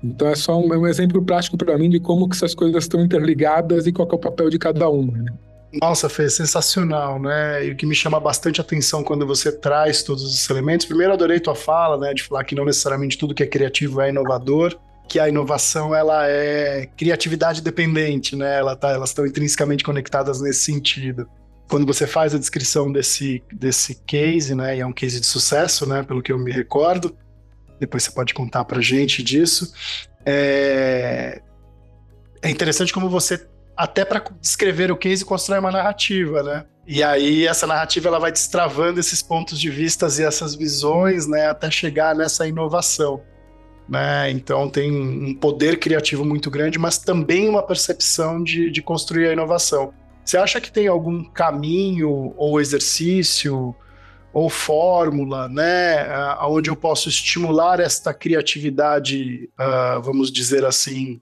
Então 0.03 0.27
é 0.27 0.35
só 0.35 0.59
um, 0.59 0.67
um 0.67 0.87
exemplo 0.87 1.21
prático 1.23 1.55
para 1.55 1.77
mim 1.77 1.89
de 1.89 1.99
como 1.99 2.27
que 2.27 2.35
essas 2.35 2.55
coisas 2.55 2.83
estão 2.83 3.03
interligadas 3.03 3.85
e 3.85 3.91
qual 3.91 4.09
é 4.11 4.15
o 4.15 4.17
papel 4.17 4.49
de 4.49 4.57
cada 4.57 4.89
uma, 4.89 5.15
né? 5.15 5.31
Nossa, 5.73 6.09
Fê, 6.09 6.29
sensacional, 6.29 7.19
né? 7.19 7.65
E 7.65 7.71
o 7.71 7.75
que 7.75 7.85
me 7.85 7.95
chama 7.95 8.19
bastante 8.19 8.59
atenção 8.59 9.03
quando 9.03 9.25
você 9.25 9.51
traz 9.51 10.03
todos 10.03 10.23
os 10.23 10.49
elementos. 10.49 10.85
Primeiro, 10.85 11.13
adorei 11.13 11.39
tua 11.39 11.55
fala, 11.55 11.97
né? 11.97 12.13
De 12.13 12.23
falar 12.23 12.43
que 12.43 12.55
não 12.55 12.65
necessariamente 12.65 13.17
tudo 13.17 13.33
que 13.33 13.43
é 13.43 13.47
criativo 13.47 14.01
é 14.01 14.09
inovador, 14.09 14.77
que 15.07 15.19
a 15.19 15.29
inovação 15.29 15.95
ela 15.95 16.27
é 16.27 16.87
criatividade 16.97 17.61
dependente, 17.61 18.35
né? 18.35 18.57
Ela 18.57 18.75
tá, 18.75 18.89
elas 18.89 19.11
estão 19.11 19.25
intrinsecamente 19.25 19.83
conectadas 19.83 20.41
nesse 20.41 20.59
sentido. 20.61 21.27
quando 21.71 21.85
você 21.85 22.05
faz 22.05 22.35
a 22.35 22.37
descrição 22.37 22.91
desse, 22.91 23.41
desse 23.49 23.95
case, 24.05 24.53
né, 24.53 24.75
e 24.75 24.81
é 24.81 24.85
um 24.85 24.91
case 24.91 25.21
de 25.21 25.25
sucesso, 25.25 25.87
né, 25.87 26.03
pelo 26.03 26.21
que 26.21 26.29
eu 26.29 26.37
me 26.37 26.51
recordo, 26.51 27.15
depois 27.79 28.03
você 28.03 28.11
pode 28.11 28.33
contar 28.33 28.65
pra 28.65 28.81
gente 28.81 29.23
disso, 29.23 29.73
é, 30.25 31.41
é 32.41 32.49
interessante 32.49 32.91
como 32.91 33.09
você, 33.09 33.47
até 33.81 34.05
para 34.05 34.23
descrever 34.39 34.91
o 34.91 34.95
case, 34.95 35.25
constrói 35.25 35.57
uma 35.57 35.71
narrativa, 35.71 36.43
né, 36.43 36.65
e 36.85 37.01
aí 37.01 37.47
essa 37.47 37.65
narrativa 37.65 38.09
ela 38.09 38.19
vai 38.19 38.31
destravando 38.31 38.99
esses 38.99 39.23
pontos 39.23 39.59
de 39.59 39.71
vistas 39.71 40.19
e 40.19 40.23
essas 40.23 40.53
visões, 40.53 41.25
né, 41.25 41.47
até 41.49 41.71
chegar 41.71 42.13
nessa 42.13 42.47
inovação. 42.47 43.23
Né? 43.89 44.29
Então 44.29 44.69
tem 44.69 44.91
um 44.91 45.33
poder 45.33 45.79
criativo 45.79 46.23
muito 46.23 46.51
grande, 46.51 46.77
mas 46.77 46.99
também 46.99 47.49
uma 47.49 47.63
percepção 47.63 48.43
de, 48.43 48.69
de 48.69 48.83
construir 48.83 49.29
a 49.29 49.33
inovação. 49.33 49.91
Você 50.23 50.37
acha 50.37 50.61
que 50.61 50.71
tem 50.71 50.87
algum 50.87 51.23
caminho 51.23 52.35
ou 52.37 52.61
exercício 52.61 53.75
ou 54.31 54.47
fórmula, 54.47 55.49
né, 55.49 56.07
onde 56.43 56.69
eu 56.69 56.75
posso 56.75 57.09
estimular 57.09 57.79
esta 57.79 58.13
criatividade, 58.13 59.49
uh, 59.59 60.01
vamos 60.01 60.31
dizer 60.31 60.63
assim, 60.65 61.19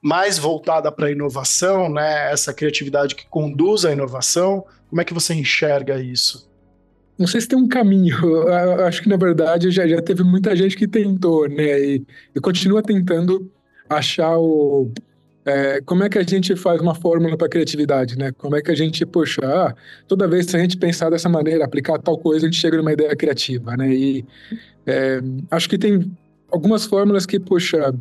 mais 0.00 0.38
voltada 0.38 0.90
para 0.92 1.08
a 1.08 1.10
inovação, 1.10 1.88
né, 1.90 2.32
essa 2.32 2.52
criatividade 2.52 3.14
que 3.14 3.26
conduz 3.26 3.84
à 3.84 3.92
inovação? 3.92 4.64
Como 4.88 5.00
é 5.00 5.04
que 5.04 5.14
você 5.14 5.34
enxerga 5.34 6.00
isso? 6.00 6.48
Não 7.18 7.26
sei 7.26 7.40
se 7.40 7.48
tem 7.48 7.58
um 7.58 7.68
caminho. 7.68 8.16
Eu 8.24 8.86
acho 8.86 9.02
que, 9.02 9.08
na 9.08 9.16
verdade, 9.16 9.70
já, 9.70 9.86
já 9.86 10.00
teve 10.00 10.22
muita 10.22 10.54
gente 10.54 10.76
que 10.76 10.86
tentou, 10.86 11.48
né? 11.48 11.80
E, 11.80 12.06
e 12.34 12.40
continua 12.40 12.82
tentando 12.82 13.50
achar 13.88 14.38
o, 14.38 14.92
é, 15.48 15.80
como 15.80 16.04
é 16.04 16.10
que 16.10 16.18
a 16.18 16.22
gente 16.22 16.54
faz 16.54 16.78
uma 16.78 16.94
fórmula 16.94 17.34
para 17.34 17.48
criatividade, 17.48 18.18
né? 18.18 18.32
Como 18.32 18.54
é 18.54 18.60
que 18.60 18.70
a 18.70 18.74
gente, 18.74 19.06
poxa, 19.06 19.40
ah, 19.42 19.74
toda 20.06 20.28
vez 20.28 20.44
que 20.44 20.56
a 20.56 20.60
gente 20.60 20.76
pensar 20.76 21.08
dessa 21.08 21.28
maneira, 21.28 21.64
aplicar 21.64 21.98
tal 21.98 22.18
coisa, 22.18 22.46
a 22.46 22.50
gente 22.50 22.60
chega 22.60 22.76
numa 22.76 22.92
ideia 22.92 23.16
criativa, 23.16 23.74
né? 23.74 23.88
E 23.90 24.26
é, 24.86 25.20
acho 25.50 25.66
que 25.68 25.78
tem 25.78 26.14
algumas 26.50 26.84
fórmulas 26.84 27.24
que, 27.24 27.40
poxa, 27.40 27.94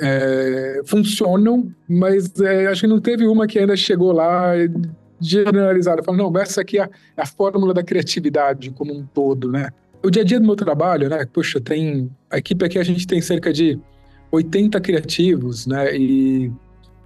é, 0.00 0.80
funcionam, 0.84 1.72
mas 1.88 2.32
é, 2.40 2.66
acho 2.66 2.82
que 2.82 2.86
não 2.86 3.00
teve 3.00 3.26
uma 3.26 3.46
que 3.46 3.58
ainda 3.58 3.76
chegou 3.76 4.12
lá 4.12 4.52
generalizada, 5.20 6.02
falando, 6.02 6.32
não, 6.32 6.40
essa 6.40 6.60
aqui 6.60 6.78
é 6.78 6.82
a, 6.82 6.90
é 7.16 7.22
a 7.22 7.26
fórmula 7.26 7.74
da 7.74 7.82
criatividade 7.82 8.70
como 8.70 8.94
um 8.94 9.04
todo, 9.04 9.50
né? 9.50 9.70
O 10.02 10.10
dia 10.10 10.22
a 10.22 10.24
dia 10.24 10.40
do 10.40 10.46
meu 10.46 10.56
trabalho, 10.56 11.08
né? 11.08 11.26
Poxa, 11.30 11.60
tem 11.60 12.10
a 12.30 12.38
equipe 12.38 12.64
aqui 12.64 12.78
a 12.78 12.82
gente 12.82 13.06
tem 13.06 13.20
cerca 13.20 13.52
de 13.52 13.78
80 14.32 14.80
criativos, 14.80 15.66
né? 15.66 15.94
E, 15.96 16.50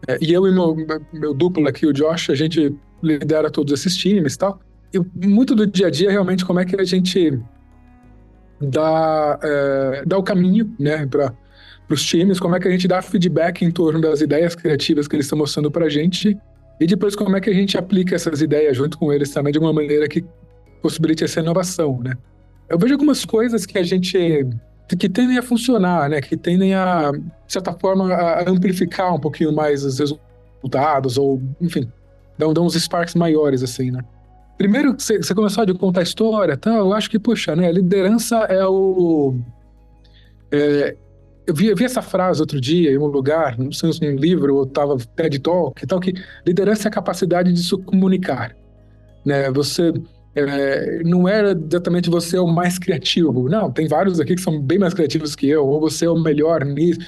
é, 0.07 0.19
e 0.21 0.33
eu 0.33 0.47
e 0.47 0.53
meu, 0.53 0.76
meu 1.12 1.35
duplo 1.35 1.67
aqui, 1.67 1.87
o 1.87 1.93
Josh, 1.93 2.31
a 2.31 2.35
gente 2.35 2.76
lidera 3.03 3.50
todos 3.50 3.73
esses 3.73 3.97
times 3.97 4.35
e 4.35 4.38
tal. 4.38 4.61
E 4.93 5.26
muito 5.26 5.55
do 5.55 5.67
dia 5.67 5.88
a 5.88 5.91
dia, 5.91 6.11
realmente, 6.11 6.45
como 6.45 6.61
é 6.61 6.64
que 6.64 6.81
a 6.81 6.85
gente 6.85 7.41
dá, 8.61 9.38
é, 9.43 10.05
dá 10.07 10.17
o 10.17 10.23
caminho, 10.23 10.73
né, 10.79 11.07
para 11.87 11.95
os 11.95 12.03
times, 12.03 12.41
como 12.41 12.57
é 12.57 12.61
que 12.61 12.69
a 12.69 12.71
gente 12.71 12.88
dá 12.88 13.03
feedback 13.03 13.64
em 13.64 13.71
torno 13.71 14.00
das 14.00 14.21
ideias 14.21 14.55
criativas 14.55 15.07
que 15.07 15.17
eles 15.17 15.26
estão 15.26 15.38
mostrando 15.38 15.71
para 15.71 15.87
a 15.87 15.88
gente, 15.88 16.37
e 16.81 16.87
depois 16.87 17.14
como 17.14 17.37
é 17.37 17.41
que 17.41 17.50
a 17.50 17.55
gente 17.55 17.76
aplica 17.76 18.14
essas 18.14 18.41
ideias 18.41 18.76
junto 18.76 18.99
com 18.99 19.12
eles 19.12 19.31
também 19.31 19.53
de 19.53 19.59
uma 19.59 19.73
maneira 19.73 20.09
que 20.09 20.25
possibilite 20.83 21.25
essa 21.25 21.41
inovação, 21.41 22.00
né? 22.03 22.14
Eu 22.69 22.79
vejo 22.79 22.95
algumas 22.95 23.25
coisas 23.25 23.67
que 23.67 23.79
a 23.79 23.83
gente 23.83 24.47
que 24.99 25.09
tendem 25.09 25.38
a 25.38 25.43
funcionar, 25.43 26.09
né? 26.09 26.21
Que 26.21 26.37
tendem 26.37 26.75
a, 26.75 27.11
de 27.12 27.53
certa 27.53 27.73
forma, 27.73 28.12
a 28.12 28.49
amplificar 28.49 29.14
um 29.14 29.21
pouquinho 29.21 29.53
mais 29.53 29.85
os 29.85 29.99
resultados, 29.99 31.17
ou, 31.17 31.41
enfim, 31.61 31.91
dão, 32.38 32.53
dão 32.53 32.67
uns 32.67 32.75
sparks 32.75 33.14
maiores, 33.14 33.62
assim, 33.62 33.91
né? 33.91 34.00
Primeiro, 34.57 34.95
você, 34.97 35.35
começou 35.35 35.64
a 35.64 35.75
contar 35.75 36.00
a 36.00 36.03
história, 36.03 36.57
tá? 36.57 36.75
eu 36.75 36.93
acho 36.93 37.11
que, 37.11 37.19
puxa, 37.19 37.57
né? 37.57 37.71
Liderança 37.73 38.37
é 38.45 38.64
o... 38.64 39.35
É, 40.53 40.97
eu, 41.47 41.55
vi, 41.55 41.67
eu 41.67 41.77
vi 41.77 41.85
essa 41.85 42.03
frase 42.03 42.41
outro 42.41 42.61
dia 42.61 42.91
em 42.91 42.99
um 42.99 43.07
lugar, 43.07 43.59
não 43.59 43.73
sei 43.73 43.93
se 43.93 44.07
um 44.07 44.17
livro 44.17 44.57
ou 44.57 44.65
estava 44.65 44.97
TED 45.17 45.39
Talk 45.41 45.83
e 45.83 45.87
tal, 45.87 46.01
que 46.01 46.15
liderança 46.47 46.89
é 46.89 46.91
a 46.91 46.93
capacidade 46.93 47.53
de 47.53 47.63
se 47.63 47.77
comunicar, 47.83 48.57
né? 49.25 49.51
Você 49.51 49.93
é, 50.37 51.01
não 51.05 51.29
era 51.29 51.53
exatamente 51.53 52.11
você 52.11 52.37
é 52.37 52.41
o 52.41 52.47
mais 52.47 52.79
criativo. 52.79 53.49
Não, 53.49 53.71
tem 53.71 53.87
vários 53.87 54.19
aqui 54.19 54.35
que 54.35 54.43
são 54.43 54.61
bem 54.61 54.79
mais 54.79 54.93
criativos 54.93 55.37
que 55.37 55.49
eu, 55.49 55.65
ou 55.65 55.81
você 55.81 56.07
é 56.07 56.11
o 56.11 56.19
melhor 56.19 56.65
nisso. 56.65 56.99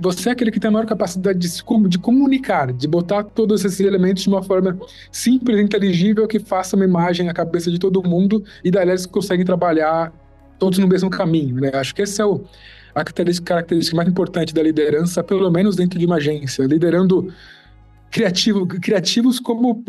Você 0.00 0.28
é 0.28 0.32
aquele 0.32 0.52
que 0.52 0.60
tem 0.60 0.68
a 0.68 0.70
maior 0.70 0.86
capacidade 0.86 1.38
de, 1.38 1.48
de 1.88 1.98
comunicar, 1.98 2.72
de 2.72 2.86
botar 2.86 3.24
todos 3.24 3.64
esses 3.64 3.80
elementos 3.80 4.22
de 4.22 4.28
uma 4.28 4.42
forma 4.42 4.78
simples 5.10 5.58
inteligível 5.58 6.28
que 6.28 6.38
faça 6.38 6.76
uma 6.76 6.84
imagem 6.84 7.26
na 7.26 7.34
cabeça 7.34 7.70
de 7.70 7.78
todo 7.78 8.02
mundo 8.02 8.44
e 8.62 8.70
daí 8.70 8.88
eles 8.88 9.04
conseguem 9.04 9.44
trabalhar 9.44 10.12
todos 10.58 10.78
no 10.78 10.86
mesmo 10.86 11.10
caminho. 11.10 11.56
Né? 11.56 11.70
Acho 11.74 11.92
que 11.92 12.02
esse 12.02 12.20
é 12.22 12.24
o, 12.24 12.44
a 12.94 13.04
característica 13.04 13.96
mais 13.96 14.08
importante 14.08 14.54
da 14.54 14.62
liderança, 14.62 15.22
pelo 15.22 15.50
menos 15.50 15.76
dentro 15.76 15.98
de 15.98 16.06
uma 16.06 16.16
agência. 16.16 16.64
Liderando 16.64 17.32
criativo, 18.10 18.66
criativos 18.66 19.38
como 19.38 19.84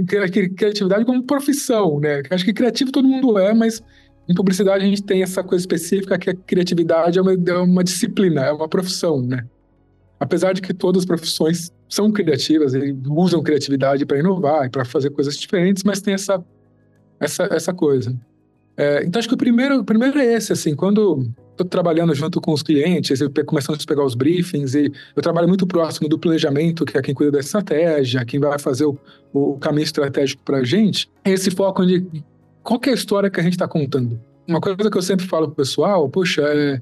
criatividade 0.55 1.05
como 1.05 1.23
profissão, 1.23 1.99
né? 1.99 2.21
Acho 2.29 2.45
que 2.45 2.53
criativo 2.53 2.91
todo 2.91 3.07
mundo 3.07 3.37
é, 3.37 3.53
mas 3.53 3.81
em 4.29 4.33
publicidade 4.33 4.83
a 4.83 4.87
gente 4.87 5.03
tem 5.03 5.23
essa 5.23 5.43
coisa 5.43 5.61
específica 5.63 6.17
que 6.17 6.29
a 6.29 6.35
criatividade 6.35 7.17
é 7.17 7.21
uma, 7.21 7.33
é 7.33 7.57
uma 7.57 7.83
disciplina, 7.83 8.45
é 8.45 8.51
uma 8.51 8.67
profissão, 8.67 9.21
né? 9.21 9.45
Apesar 10.19 10.53
de 10.53 10.61
que 10.61 10.73
todas 10.73 11.01
as 11.01 11.05
profissões 11.05 11.71
são 11.89 12.11
criativas 12.11 12.73
usam 13.07 13.41
criatividade 13.41 14.05
para 14.05 14.19
inovar 14.19 14.67
e 14.67 14.69
para 14.69 14.85
fazer 14.85 15.09
coisas 15.09 15.35
diferentes, 15.35 15.83
mas 15.83 15.99
tem 15.99 16.13
essa 16.13 16.43
essa, 17.21 17.47
essa 17.51 17.73
coisa. 17.73 18.19
É, 18.75 19.03
então 19.03 19.19
acho 19.19 19.27
que 19.27 19.35
o 19.35 19.37
primeiro, 19.37 19.79
o 19.79 19.85
primeiro 19.85 20.17
é 20.17 20.33
esse, 20.33 20.51
assim, 20.51 20.75
quando 20.75 21.29
estou 21.61 21.65
trabalhando 21.65 22.13
junto 22.13 22.39
com 22.41 22.51
os 22.53 22.63
clientes, 22.63 23.21
eu 23.21 23.31
começando 23.45 23.79
a 23.81 23.85
pegar 23.85 24.03
os 24.03 24.15
briefings 24.15 24.75
e 24.75 24.91
eu 25.15 25.21
trabalho 25.21 25.47
muito 25.47 25.65
próximo 25.65 26.07
do 26.07 26.17
planejamento, 26.17 26.85
que 26.85 26.97
é 26.97 27.01
quem 27.01 27.13
cuida 27.13 27.31
da 27.31 27.39
estratégia, 27.39 28.25
quem 28.25 28.39
vai 28.39 28.59
fazer 28.59 28.85
o, 28.85 28.97
o 29.33 29.57
caminho 29.57 29.83
estratégico 29.83 30.41
para 30.43 30.57
a 30.57 30.63
gente. 30.63 31.09
Esse 31.25 31.51
foco 31.51 31.85
de 31.85 32.05
qual 32.63 32.79
é 32.85 32.89
a 32.89 32.93
história 32.93 33.29
que 33.29 33.39
a 33.39 33.43
gente 33.43 33.53
está 33.53 33.67
contando. 33.67 34.19
Uma 34.47 34.59
coisa 34.59 34.89
que 34.89 34.97
eu 34.97 35.01
sempre 35.01 35.25
falo 35.25 35.47
pro 35.47 35.55
pessoal, 35.55 36.09
puxa, 36.09 36.41
é 36.41 36.81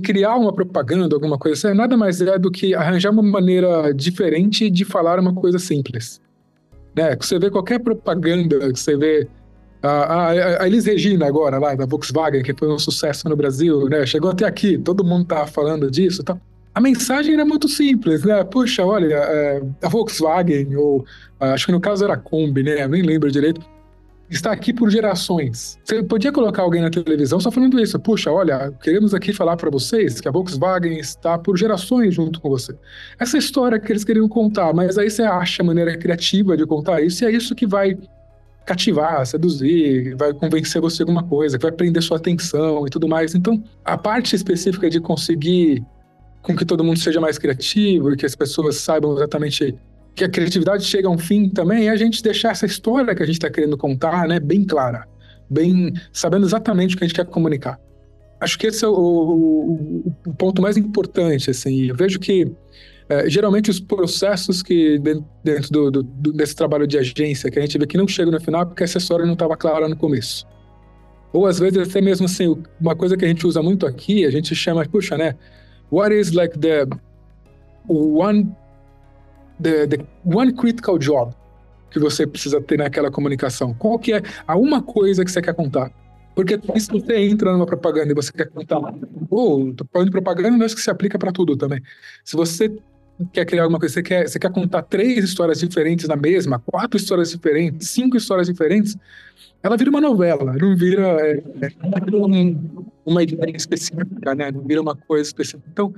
criar 0.00 0.36
uma 0.36 0.52
propaganda, 0.52 1.14
alguma 1.14 1.36
coisa 1.36 1.68
assim, 1.68 1.76
nada 1.76 1.96
mais 1.96 2.20
é 2.20 2.38
do 2.38 2.50
que 2.50 2.74
arranjar 2.74 3.10
uma 3.10 3.22
maneira 3.22 3.92
diferente 3.92 4.70
de 4.70 4.84
falar 4.84 5.18
uma 5.18 5.34
coisa 5.34 5.58
simples. 5.58 6.20
Né? 6.96 7.16
Você 7.18 7.38
vê 7.38 7.50
qualquer 7.50 7.80
propaganda, 7.80 8.70
você 8.70 8.96
vê 8.96 9.28
a, 9.82 10.62
a, 10.62 10.66
Elis 10.66 10.86
Regina 10.86 11.26
agora, 11.26 11.58
lá 11.58 11.74
da 11.74 11.86
Volkswagen, 11.86 12.42
que 12.42 12.54
foi 12.54 12.68
um 12.68 12.78
sucesso 12.78 13.28
no 13.28 13.36
Brasil, 13.36 13.88
né? 13.88 14.06
Chegou 14.06 14.30
até 14.30 14.44
aqui, 14.44 14.78
todo 14.78 15.04
mundo 15.04 15.26
tá 15.26 15.46
falando 15.46 15.90
disso 15.90 16.22
tal. 16.22 16.40
A 16.74 16.80
mensagem 16.80 17.34
era 17.34 17.44
muito 17.44 17.68
simples, 17.68 18.24
né? 18.24 18.42
Puxa, 18.44 18.84
olha, 18.84 19.14
é, 19.14 19.62
a 19.82 19.88
Volkswagen, 19.88 20.74
ou 20.76 21.04
acho 21.38 21.66
que 21.66 21.72
no 21.72 21.80
caso 21.80 22.04
era 22.04 22.14
a 22.14 22.16
Kombi, 22.16 22.62
né? 22.62 22.84
Eu 22.84 22.88
nem 22.88 23.02
lembro 23.02 23.30
direito. 23.30 23.60
Está 24.30 24.50
aqui 24.50 24.72
por 24.72 24.88
gerações. 24.88 25.78
Você 25.84 26.02
podia 26.02 26.32
colocar 26.32 26.62
alguém 26.62 26.80
na 26.80 26.88
televisão 26.88 27.38
só 27.38 27.50
falando 27.50 27.78
isso. 27.78 28.00
Puxa, 28.00 28.32
olha, 28.32 28.72
queremos 28.82 29.12
aqui 29.12 29.30
falar 29.30 29.58
para 29.58 29.68
vocês 29.68 30.22
que 30.22 30.26
a 30.26 30.30
Volkswagen 30.30 30.98
está 30.98 31.36
por 31.36 31.58
gerações 31.58 32.14
junto 32.14 32.40
com 32.40 32.48
você. 32.48 32.74
Essa 33.18 33.36
história 33.36 33.78
que 33.78 33.92
eles 33.92 34.04
queriam 34.04 34.26
contar, 34.26 34.72
mas 34.72 34.96
aí 34.96 35.10
você 35.10 35.22
acha 35.22 35.62
a 35.62 35.66
maneira 35.66 35.94
criativa 35.98 36.56
de 36.56 36.64
contar 36.64 37.02
isso, 37.02 37.22
e 37.22 37.26
é 37.26 37.30
isso 37.30 37.54
que 37.54 37.66
vai 37.66 37.98
cativar, 38.64 39.24
seduzir, 39.26 40.14
vai 40.16 40.32
convencer 40.32 40.80
você 40.80 40.98
de 40.98 41.02
alguma 41.02 41.22
coisa, 41.22 41.58
que 41.58 41.62
vai 41.62 41.72
prender 41.72 42.02
sua 42.02 42.16
atenção 42.16 42.86
e 42.86 42.90
tudo 42.90 43.08
mais. 43.08 43.34
Então, 43.34 43.62
a 43.84 43.98
parte 43.98 44.36
específica 44.36 44.88
de 44.88 45.00
conseguir 45.00 45.84
com 46.42 46.56
que 46.56 46.64
todo 46.64 46.82
mundo 46.82 46.98
seja 46.98 47.20
mais 47.20 47.38
criativo 47.38 48.12
e 48.12 48.16
que 48.16 48.26
as 48.26 48.34
pessoas 48.34 48.76
saibam 48.76 49.14
exatamente 49.14 49.76
que 50.14 50.24
a 50.24 50.28
criatividade 50.28 50.84
chega 50.84 51.08
a 51.08 51.10
um 51.10 51.18
fim 51.18 51.48
também 51.48 51.88
é 51.88 51.90
a 51.90 51.96
gente 51.96 52.22
deixar 52.22 52.50
essa 52.50 52.66
história 52.66 53.14
que 53.14 53.22
a 53.22 53.26
gente 53.26 53.36
está 53.36 53.48
querendo 53.48 53.76
contar, 53.78 54.28
né, 54.28 54.38
bem 54.38 54.64
clara, 54.64 55.06
bem 55.48 55.92
sabendo 56.12 56.44
exatamente 56.44 56.94
o 56.94 56.98
que 56.98 57.04
a 57.04 57.06
gente 57.06 57.16
quer 57.16 57.26
comunicar. 57.26 57.78
Acho 58.40 58.58
que 58.58 58.66
esse 58.66 58.84
é 58.84 58.88
o, 58.88 58.92
o, 58.92 60.14
o 60.26 60.34
ponto 60.34 60.60
mais 60.60 60.76
importante, 60.76 61.50
assim. 61.50 61.86
Eu 61.86 61.94
vejo 61.94 62.18
que 62.18 62.50
é, 63.08 63.28
geralmente 63.28 63.70
os 63.70 63.80
processos 63.80 64.62
que 64.62 64.98
dentro 65.44 65.70
do, 65.70 65.90
do, 65.90 66.32
desse 66.32 66.54
trabalho 66.54 66.86
de 66.86 66.98
agência 66.98 67.50
que 67.50 67.58
a 67.58 67.62
gente 67.62 67.78
vê 67.78 67.86
que 67.86 67.96
não 67.96 68.06
chega 68.06 68.30
no 68.30 68.40
final 68.40 68.66
porque 68.66 68.82
a 68.82 68.86
assessora 68.86 69.24
não 69.26 69.34
estava 69.34 69.56
clara 69.56 69.88
no 69.88 69.96
começo. 69.96 70.46
Ou 71.32 71.46
às 71.46 71.58
vezes 71.58 71.88
até 71.88 72.00
mesmo 72.00 72.26
assim, 72.26 72.56
uma 72.80 72.94
coisa 72.94 73.16
que 73.16 73.24
a 73.24 73.28
gente 73.28 73.46
usa 73.46 73.62
muito 73.62 73.86
aqui, 73.86 74.24
a 74.24 74.30
gente 74.30 74.54
chama, 74.54 74.84
puxa, 74.84 75.16
né? 75.16 75.34
What 75.90 76.14
is 76.14 76.32
like 76.32 76.58
the 76.58 76.86
one 77.88 78.54
the, 79.60 79.86
the 79.86 80.06
one 80.24 80.52
critical 80.52 80.98
job 80.98 81.34
que 81.90 81.98
você 81.98 82.26
precisa 82.26 82.60
ter 82.60 82.78
naquela 82.78 83.10
comunicação? 83.10 83.74
Qual 83.74 83.98
que 83.98 84.12
é 84.12 84.22
a 84.46 84.56
uma 84.56 84.82
coisa 84.82 85.24
que 85.24 85.30
você 85.30 85.42
quer 85.42 85.54
contar? 85.54 85.90
Porque 86.34 86.58
se 86.78 86.90
você 86.90 87.16
entra 87.18 87.52
numa 87.52 87.66
propaganda 87.66 88.12
e 88.12 88.14
você 88.14 88.32
quer 88.32 88.48
contar, 88.48 88.78
ou 89.30 89.68
oh, 89.70 90.10
propaganda 90.10 90.56
não 90.56 90.64
é 90.64 90.68
que 90.68 90.80
se 90.80 90.90
aplica 90.90 91.18
para 91.18 91.32
tudo 91.32 91.56
também. 91.56 91.80
Se 92.24 92.36
você 92.36 92.74
quer 93.32 93.44
criar 93.44 93.64
alguma 93.64 93.78
coisa, 93.78 93.94
você 93.94 94.02
quer, 94.02 94.28
você 94.28 94.38
quer 94.38 94.50
contar 94.50 94.82
três 94.82 95.24
histórias 95.24 95.60
diferentes 95.60 96.08
na 96.08 96.16
mesma, 96.16 96.58
quatro 96.58 96.96
histórias 96.96 97.30
diferentes, 97.30 97.88
cinco 97.88 98.16
histórias 98.16 98.46
diferentes, 98.46 98.96
ela 99.62 99.76
vira 99.76 99.90
uma 99.90 100.00
novela, 100.00 100.54
não 100.54 100.76
vira 100.76 101.02
é, 101.20 101.42
é, 101.60 102.16
um, 102.16 102.84
uma 103.04 103.22
ideia 103.22 103.56
específica, 103.56 104.34
né? 104.34 104.50
Não 104.50 104.62
vira 104.62 104.80
uma 104.80 104.96
coisa 104.96 105.28
específica. 105.28 105.68
Então, 105.70 105.94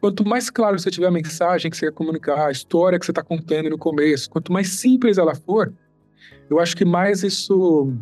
quanto 0.00 0.24
mais 0.26 0.50
claro 0.50 0.78
você 0.78 0.90
tiver 0.90 1.08
a 1.08 1.10
mensagem 1.10 1.70
que 1.70 1.76
você 1.76 1.86
quer 1.86 1.92
comunicar, 1.92 2.46
a 2.46 2.50
história 2.50 2.98
que 2.98 3.04
você 3.04 3.10
está 3.10 3.22
contando 3.22 3.70
no 3.70 3.78
começo, 3.78 4.30
quanto 4.30 4.52
mais 4.52 4.68
simples 4.68 5.18
ela 5.18 5.34
for, 5.34 5.72
eu 6.48 6.60
acho 6.60 6.76
que 6.76 6.84
mais 6.84 7.22
isso 7.24 7.92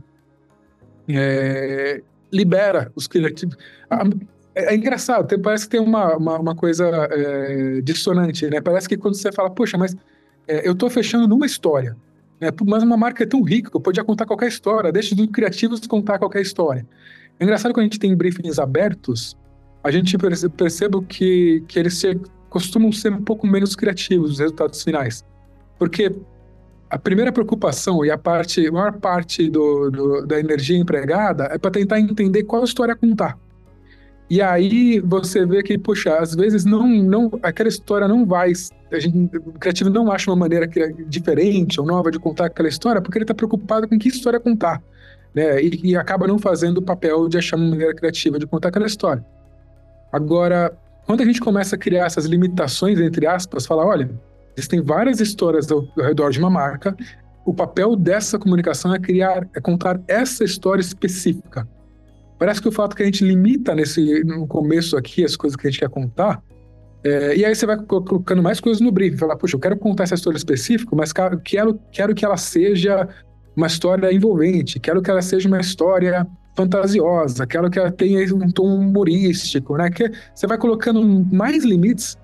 é, 1.09 2.03
libera 2.33 2.93
os 2.95 3.07
criativos. 3.07 3.57
É, 4.55 4.73
é, 4.73 4.75
engraçado, 4.75 5.27
tem, 5.27 5.39
parece 5.39 5.65
que 5.65 5.71
tem 5.71 5.81
uma, 5.81 6.17
uma, 6.17 6.39
uma 6.39 6.55
coisa 6.55 6.87
é, 7.11 7.81
dissonante, 7.83 8.49
né? 8.49 8.61
Parece 8.61 8.89
que 8.89 8.97
quando 8.97 9.15
você 9.15 9.31
fala, 9.31 9.51
poxa, 9.51 9.77
mas 9.77 9.95
é, 10.49 10.67
eu 10.67 10.73
estou 10.73 10.89
fechando 10.89 11.29
numa 11.29 11.47
história, 11.47 11.97
né? 12.41 12.49
mas 12.67 12.83
uma 12.83 12.97
marca 12.97 13.25
é 13.25 13.27
tão 13.27 13.43
rica, 13.43 13.71
eu 13.75 13.81
podia 13.81 14.05
contar 14.05 14.27
qualquer 14.27 14.49
história, 14.49 14.93
deixa 14.93 15.15
os 15.15 15.27
criativos 15.27 15.81
contar 15.87 16.19
qualquer 16.19 16.41
história. 16.41 16.87
É 17.39 17.45
engraçado 17.45 17.73
quando 17.73 17.81
a 17.81 17.85
gente 17.85 17.99
tem 17.99 18.15
briefings 18.17 18.59
abertos, 18.59 19.37
a 19.85 19.91
gente 19.91 20.17
percebe, 20.17 20.55
percebe 20.57 21.01
que, 21.03 21.63
que 21.69 21.79
eles 21.79 21.95
se, 21.99 22.19
costumam 22.49 22.91
ser 22.91 23.13
um 23.13 23.23
pouco 23.23 23.47
menos 23.47 23.77
criativos, 23.77 24.33
os 24.33 24.39
resultados 24.39 24.83
finais. 24.83 25.25
Porque 25.79 26.11
a 26.89 26.99
primeira 26.99 27.33
preocupação 27.33 28.05
e 28.05 28.11
a 28.11 28.19
parte, 28.19 28.67
a 28.67 28.73
maior 28.73 28.93
parte 28.95 29.51
do, 29.51 29.91
do 29.91 30.27
da 30.27 30.39
energia 30.39 30.79
empregada 30.79 31.45
é 31.45 31.59
para 31.59 31.71
tentar 31.71 32.01
entender 32.01 32.45
qual 32.45 32.65
história 32.65 32.95
contar. 32.95 33.39
E 34.29 34.43
aí 34.43 35.01
você 35.01 35.47
vê 35.47 35.63
que, 35.63 35.79
puxa, 35.79 36.19
às 36.19 36.35
vezes 36.35 36.65
não, 36.65 36.87
não, 36.87 37.31
aquela 37.43 37.69
história 37.69 38.09
não 38.09 38.27
vai. 38.27 38.53
A 38.91 38.99
gente, 38.99 39.37
o 39.37 39.53
criativo 39.53 39.89
não 39.89 40.11
acha 40.11 40.31
uma 40.31 40.37
maneira 40.37 40.69
diferente 41.07 41.81
ou 41.81 41.87
nova 41.87 42.11
de 42.11 42.19
contar 42.19 42.47
aquela 42.47 42.69
história 42.69 43.01
porque 43.01 43.19
ele 43.19 43.25
está 43.25 43.35
preocupado 43.35 43.89
com 43.89 43.99
que 43.99 44.09
história 44.09 44.41
contar. 44.41 44.83
Né? 45.35 45.63
E, 45.63 45.91
e, 45.91 45.97
acaba 45.97 46.27
não 46.27 46.39
fazendo 46.39 46.79
o 46.79 46.83
papel 46.83 47.29
de 47.29 47.39
achar 47.39 47.57
uma 47.57 47.71
maneira 47.71 47.95
criativa 47.95 48.39
de 48.39 48.47
contar 48.47 48.69
aquela 48.69 48.87
história. 48.87 49.25
Agora, 50.13 50.77
quando 51.05 51.21
a 51.21 51.25
gente 51.25 51.41
começa 51.41 51.77
a 51.77 51.79
criar 51.79 52.07
essas 52.07 52.25
limitações, 52.25 52.99
entre 52.99 53.27
aspas, 53.27 53.65
falar: 53.65 53.87
olha, 53.87 54.11
existem 54.57 54.81
várias 54.83 55.21
histórias 55.21 55.71
ao, 55.71 55.87
ao 55.97 56.05
redor 56.05 56.31
de 56.31 56.39
uma 56.39 56.51
marca, 56.51 56.97
o 57.45 57.55
papel 57.55 57.95
dessa 57.95 58.39
comunicação 58.39 58.95
é 58.95 58.99
criar, 58.99 59.49
é 59.55 59.61
contar 59.61 60.01
essa 60.09 60.43
história 60.43 60.81
específica. 60.81 61.69
Parece 62.39 62.61
que 62.61 62.69
o 62.69 62.73
fato 62.73 62.97
que 62.97 63.03
a 63.03 63.07
gente 63.07 63.25
limita 63.25 63.75
nesse 63.75 64.25
no 64.25 64.47
começo 64.47 64.97
aqui 64.97 65.25
as 65.25 65.37
coisas 65.37 65.57
que 65.57 65.67
a 65.67 65.71
gente 65.71 65.81
quer 65.81 65.89
contar, 65.89 66.43
é, 67.05 67.37
e 67.37 67.45
aí 67.45 67.55
você 67.55 67.65
vai 67.65 67.77
colocando 67.77 68.43
mais 68.43 68.59
coisas 68.59 68.81
no 68.81 68.91
briefing, 68.91 69.17
falar, 69.17 69.37
puxa, 69.37 69.55
eu 69.55 69.61
quero 69.61 69.77
contar 69.77 70.05
essa 70.05 70.17
história 70.17 70.37
específica, 70.37 70.95
mas 70.97 71.13
quero, 71.13 71.41
quero 71.93 72.15
que 72.15 72.25
ela 72.25 72.37
seja 72.37 73.09
uma 73.57 73.69
história 73.69 74.13
envolvente, 74.13 74.81
quero 74.81 75.01
que 75.01 75.11
ela 75.11 75.23
seja 75.23 75.47
uma 75.47 75.61
história 75.61 76.27
fantasiosa, 76.57 77.47
quero 77.47 77.71
que 77.71 77.79
ela 77.79 77.93
tenha 77.93 78.35
um 78.35 78.51
tom 78.51 78.75
humorístico, 78.75 79.77
né? 79.77 79.89
Que 79.89 80.11
você 80.35 80.47
vai 80.47 80.59
colocando 80.59 81.03
mais 81.33 81.65
limites, 81.65 82.19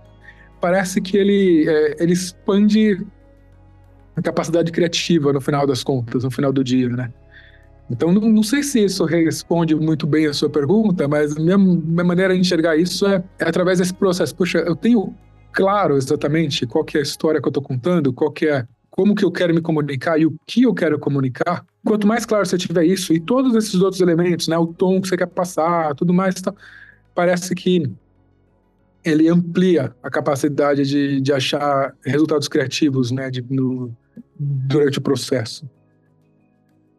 parece 0.62 1.00
que 1.00 1.16
ele, 1.16 1.68
é, 1.68 1.96
ele 2.02 2.12
expande 2.12 3.04
a 4.14 4.22
capacidade 4.22 4.70
criativa 4.70 5.32
no 5.32 5.40
final 5.40 5.66
das 5.66 5.82
contas, 5.82 6.22
no 6.22 6.30
final 6.30 6.52
do 6.52 6.62
dia, 6.62 6.88
né? 6.88 7.12
Então, 7.90 8.12
não, 8.12 8.22
não, 8.22 8.42
sei 8.44 8.62
se 8.62 8.84
isso 8.84 9.04
responde 9.04 9.74
muito 9.74 10.06
bem 10.06 10.26
a 10.26 10.32
sua 10.32 10.48
pergunta, 10.48 11.08
mas 11.08 11.34
minha, 11.34 11.58
minha 11.58 12.04
maneira 12.04 12.32
de 12.32 12.40
enxergar 12.40 12.76
isso 12.76 13.04
é, 13.06 13.22
é, 13.40 13.44
através 13.44 13.80
desse 13.80 13.92
processo. 13.92 14.34
Puxa, 14.36 14.58
eu 14.58 14.76
tenho 14.76 15.12
claro 15.50 15.96
exatamente 15.96 16.64
qual 16.64 16.84
que 16.84 16.96
é 16.96 17.00
a 17.00 17.02
história 17.02 17.40
que 17.40 17.46
eu 17.46 17.50
estou 17.50 17.62
contando, 17.62 18.12
qual 18.12 18.30
que 18.30 18.46
é, 18.46 18.64
como 18.88 19.16
que 19.16 19.24
eu 19.24 19.32
quero 19.32 19.52
me 19.52 19.60
comunicar 19.60 20.18
e 20.18 20.26
o 20.26 20.34
que 20.46 20.62
eu 20.62 20.72
quero 20.72 20.96
comunicar. 20.96 21.66
Quanto 21.84 22.06
mais 22.06 22.24
claro 22.24 22.46
você 22.46 22.56
tiver 22.56 22.84
isso 22.84 23.12
e 23.12 23.18
todos 23.18 23.54
esses 23.56 23.74
outros 23.74 24.00
elementos, 24.00 24.46
né, 24.46 24.56
o 24.56 24.68
tom 24.68 25.00
que 25.00 25.08
você 25.08 25.16
quer 25.16 25.26
passar, 25.26 25.94
tudo 25.96 26.14
mais, 26.14 26.36
tá, 26.36 26.54
parece 27.14 27.52
que 27.52 27.90
ele 29.04 29.28
amplia 29.28 29.94
a 30.02 30.10
capacidade 30.10 30.84
de, 30.84 31.20
de 31.20 31.32
achar 31.32 31.94
resultados 32.04 32.48
criativos, 32.48 33.10
né, 33.10 33.30
de, 33.30 33.44
no, 33.50 33.94
durante 34.38 34.98
o 34.98 35.02
processo. 35.02 35.68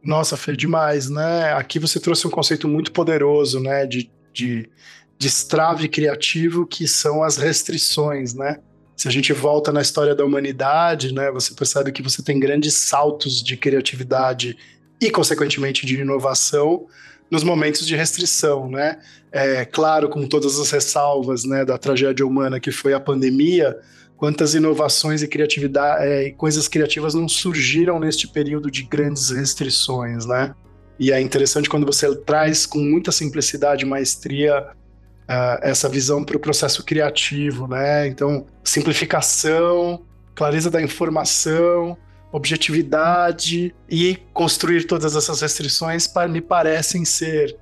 Nossa, 0.04 0.36
Fê, 0.36 0.56
demais, 0.56 1.10
né? 1.10 1.54
Aqui 1.54 1.80
você 1.80 1.98
trouxe 1.98 2.28
um 2.28 2.30
conceito 2.30 2.68
muito 2.68 2.92
poderoso, 2.92 3.62
né? 3.62 3.86
De, 3.86 4.12
de 4.34 4.70
destrave 5.18 5.88
criativo, 5.88 6.66
que 6.68 6.86
são 6.88 7.24
as 7.24 7.38
restrições, 7.38 8.34
né? 8.34 8.60
Se 8.98 9.08
a 9.08 9.12
gente 9.12 9.32
volta 9.32 9.72
na 9.72 9.82
história 9.82 10.14
da 10.14 10.26
humanidade, 10.26 11.14
né? 11.14 11.32
Você 11.32 11.54
percebe 11.54 11.94
que 11.94 12.04
você 12.04 12.22
tem 12.22 12.38
grandes 12.38 12.74
saltos 12.74 13.42
de 13.42 13.56
criatividade 13.56 14.58
e, 15.00 15.10
consequentemente, 15.10 15.86
de 15.86 16.02
inovação 16.02 16.86
nos 17.34 17.44
momentos 17.44 17.88
de 17.88 17.96
restrição, 17.96 18.70
né? 18.70 19.00
É 19.32 19.66
claro, 19.66 20.08
com 20.08 20.28
todas 20.28 20.60
as 20.60 20.70
ressalvas, 20.70 21.44
né, 21.44 21.66
da 21.66 21.80
tragédia 21.80 22.24
humana 22.24 22.60
que 22.60 22.72
foi 22.72 22.94
a 22.94 23.00
pandemia, 23.00 23.76
quantas 24.16 24.54
inovações 24.54 25.24
e 25.24 25.28
criatividade 25.28 26.06
é, 26.06 26.30
coisas 26.30 26.68
criativas 26.68 27.16
não 27.16 27.28
surgiram 27.28 28.00
neste 28.00 28.28
período 28.28 28.70
de 28.70 28.84
grandes 28.84 29.32
restrições, 29.32 30.28
né? 30.28 30.54
E 31.00 31.12
é 31.12 31.20
interessante 31.20 31.68
quando 31.68 31.88
você 31.88 32.16
traz 32.18 32.68
com 32.68 32.78
muita 32.78 33.12
simplicidade 33.12 33.84
e 33.84 33.88
maestria 33.88 34.68
uh, 35.24 35.58
essa 35.64 35.90
visão 35.90 36.24
para 36.24 36.38
o 36.38 36.40
processo 36.40 36.86
criativo, 36.86 37.68
né? 37.68 38.06
Então, 38.06 38.46
simplificação, 38.64 40.06
clareza 40.36 40.70
da 40.70 40.84
informação, 40.84 41.98
objetividade 42.34 43.74
e 43.88 44.18
construir 44.34 44.86
todas 44.86 45.16
essas 45.16 45.40
restrições 45.40 46.12
me 46.28 46.42
parecem 46.42 47.06
ser 47.06 47.56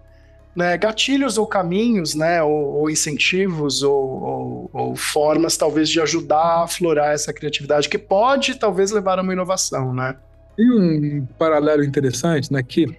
né, 0.56 0.78
gatilhos 0.78 1.38
ou 1.38 1.46
caminhos, 1.46 2.16
né, 2.16 2.42
ou, 2.42 2.80
ou 2.80 2.90
incentivos 2.90 3.84
ou, 3.84 3.94
ou, 3.94 4.70
ou, 4.72 4.96
formas 4.96 5.58
talvez 5.58 5.90
de 5.90 6.00
ajudar 6.00 6.38
a 6.38 6.64
aflorar 6.64 7.14
essa 7.14 7.34
criatividade 7.34 7.90
que 7.90 7.98
pode 7.98 8.56
talvez 8.56 8.92
levar 8.92 9.20
a 9.20 9.22
uma 9.22 9.34
inovação, 9.34 9.94
né? 9.94 10.16
Tem 10.56 10.70
um 10.70 11.26
paralelo 11.38 11.84
interessante, 11.84 12.52
né, 12.52 12.64
que 12.64 12.98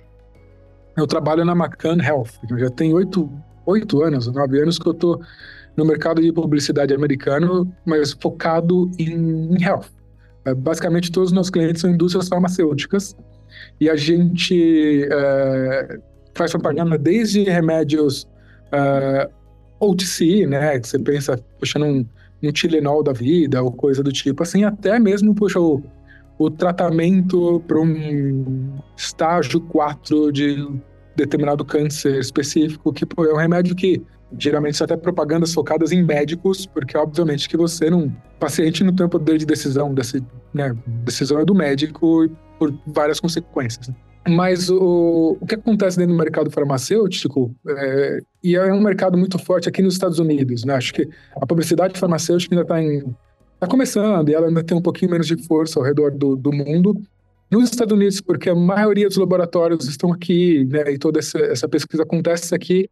eu 0.96 1.06
trabalho 1.06 1.42
na 1.42 1.52
McCann 1.52 2.02
Health, 2.02 2.32
já 2.58 2.70
tenho 2.70 2.96
oito, 2.96 3.30
oito 3.64 4.02
anos, 4.02 4.26
nove 4.26 4.60
anos 4.60 4.78
que 4.78 4.86
eu 4.86 4.92
estou 4.92 5.22
no 5.74 5.86
mercado 5.86 6.20
de 6.20 6.30
publicidade 6.32 6.92
americano, 6.92 7.70
mas 7.84 8.12
focado 8.12 8.90
em, 8.98 9.54
em 9.54 9.62
health. 9.62 9.86
É, 10.44 10.54
basicamente, 10.54 11.12
todos 11.12 11.30
os 11.30 11.34
nossos 11.34 11.50
clientes 11.50 11.80
são 11.80 11.90
indústrias 11.90 12.28
farmacêuticas 12.28 13.16
e 13.80 13.88
a 13.88 13.96
gente 13.96 15.08
é, 15.10 15.98
faz 16.34 16.50
propaganda 16.52 16.98
desde 16.98 17.44
remédios 17.44 18.26
ah, 18.72 19.28
OTC, 19.78 20.46
né? 20.46 20.78
Que 20.78 20.88
você 20.88 20.98
pensa, 20.98 21.38
puxa, 21.58 21.78
num, 21.78 22.06
num 22.40 22.52
Tilenol 22.52 23.02
da 23.02 23.12
vida 23.12 23.62
ou 23.62 23.70
coisa 23.70 24.02
do 24.02 24.10
tipo, 24.10 24.42
assim, 24.42 24.64
até 24.64 24.98
mesmo, 24.98 25.34
puxa, 25.34 25.60
o, 25.60 25.82
o 26.38 26.50
tratamento 26.50 27.62
para 27.66 27.80
um 27.80 28.78
estágio 28.96 29.60
4 29.60 30.32
de 30.32 30.68
determinado 31.14 31.64
câncer 31.64 32.18
específico, 32.18 32.92
que 32.92 33.04
pô, 33.04 33.24
é 33.26 33.32
um 33.32 33.36
remédio 33.36 33.76
que 33.76 34.02
geralmente 34.38 34.76
são 34.76 34.84
até 34.84 34.96
propagandas 34.96 35.52
focadas 35.52 35.92
em 35.92 36.02
médicos, 36.02 36.66
porque 36.66 36.96
obviamente 36.96 37.48
que 37.48 37.56
você 37.56 37.90
não. 37.90 38.14
Paciente 38.38 38.82
não 38.82 38.94
tem 38.94 39.08
poder 39.08 39.38
de 39.38 39.46
decisão, 39.46 39.94
desse, 39.94 40.22
né? 40.52 40.74
Decisão 41.04 41.38
é 41.38 41.44
do 41.44 41.54
médico 41.54 42.28
por 42.58 42.74
várias 42.86 43.20
consequências. 43.20 43.88
Né? 43.88 43.94
Mas 44.28 44.70
o, 44.70 45.36
o 45.40 45.46
que 45.46 45.56
acontece 45.56 45.96
dentro 45.96 46.14
do 46.14 46.18
mercado 46.18 46.50
farmacêutico, 46.50 47.54
é, 47.68 48.18
e 48.42 48.54
é 48.54 48.72
um 48.72 48.80
mercado 48.80 49.18
muito 49.18 49.38
forte 49.38 49.68
aqui 49.68 49.82
nos 49.82 49.94
Estados 49.94 50.18
Unidos, 50.18 50.64
né? 50.64 50.74
Acho 50.74 50.94
que 50.94 51.08
a 51.34 51.46
publicidade 51.46 51.98
farmacêutica 51.98 52.54
ainda 52.54 53.02
está 53.02 53.10
tá 53.60 53.66
começando 53.66 54.28
e 54.28 54.34
ela 54.34 54.46
ainda 54.46 54.62
tem 54.62 54.76
um 54.76 54.82
pouquinho 54.82 55.10
menos 55.10 55.26
de 55.26 55.36
força 55.44 55.78
ao 55.78 55.84
redor 55.84 56.12
do, 56.12 56.36
do 56.36 56.52
mundo. 56.52 57.00
Nos 57.50 57.70
Estados 57.70 57.92
Unidos, 57.92 58.20
porque 58.20 58.48
a 58.48 58.54
maioria 58.54 59.08
dos 59.08 59.16
laboratórios 59.16 59.86
estão 59.86 60.12
aqui, 60.12 60.64
né? 60.66 60.92
E 60.92 60.98
toda 60.98 61.18
essa, 61.18 61.38
essa 61.38 61.68
pesquisa 61.68 62.04
acontece 62.04 62.54
aqui, 62.54 62.88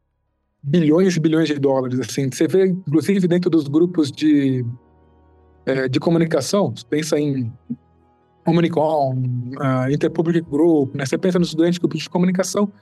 bilhões 0.63 1.17
e 1.17 1.21
bilhões 1.21 1.49
de 1.49 1.59
dólares, 1.59 1.99
assim. 2.01 2.31
Você 2.31 2.47
vê, 2.47 2.67
inclusive, 2.67 3.27
dentro 3.27 3.51
dos 3.51 3.67
grupos 3.69 4.11
de, 4.11 4.65
é, 5.67 5.89
de 5.89 5.99
comunicação, 5.99 6.73
você 6.75 6.85
pensa 6.89 7.19
em 7.19 7.53
Comunicom, 8.45 9.15
uh, 9.15 9.91
Interpublic 9.91 10.49
Group, 10.49 10.95
né? 10.95 11.05
Você 11.07 11.19
pensa 11.19 11.39
nos 11.39 11.55
grandes 11.55 11.79
grupos 11.79 12.01
de 12.01 12.11
comunicação, 12.11 12.73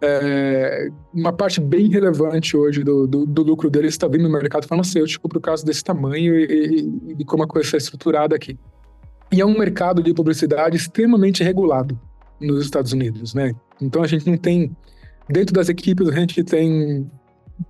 é, 0.00 0.88
uma 1.12 1.32
parte 1.32 1.60
bem 1.60 1.88
relevante 1.88 2.56
hoje 2.56 2.84
do, 2.84 3.06
do, 3.06 3.26
do 3.26 3.42
lucro 3.42 3.68
deles 3.68 3.94
está 3.94 4.06
vindo 4.06 4.22
no 4.22 4.30
mercado 4.30 4.66
farmacêutico 4.66 5.28
por 5.28 5.40
causa 5.40 5.64
desse 5.64 5.82
tamanho 5.82 6.38
e, 6.38 6.88
e, 7.08 7.14
de 7.14 7.24
como 7.24 7.42
a 7.42 7.48
coisa 7.48 7.76
é 7.76 7.78
estruturada 7.78 8.34
aqui. 8.36 8.56
E 9.32 9.40
é 9.40 9.46
um 9.46 9.58
mercado 9.58 10.02
de 10.02 10.14
publicidade 10.14 10.76
extremamente 10.76 11.42
regulado 11.42 11.98
nos 12.40 12.64
Estados 12.64 12.92
Unidos, 12.92 13.34
né? 13.34 13.52
Então 13.80 14.02
a 14.02 14.06
gente 14.06 14.28
não 14.28 14.36
tem 14.36 14.74
dentro 15.30 15.54
das 15.54 15.68
equipes 15.68 16.08
a 16.08 16.12
gente 16.12 16.42
tem 16.44 17.10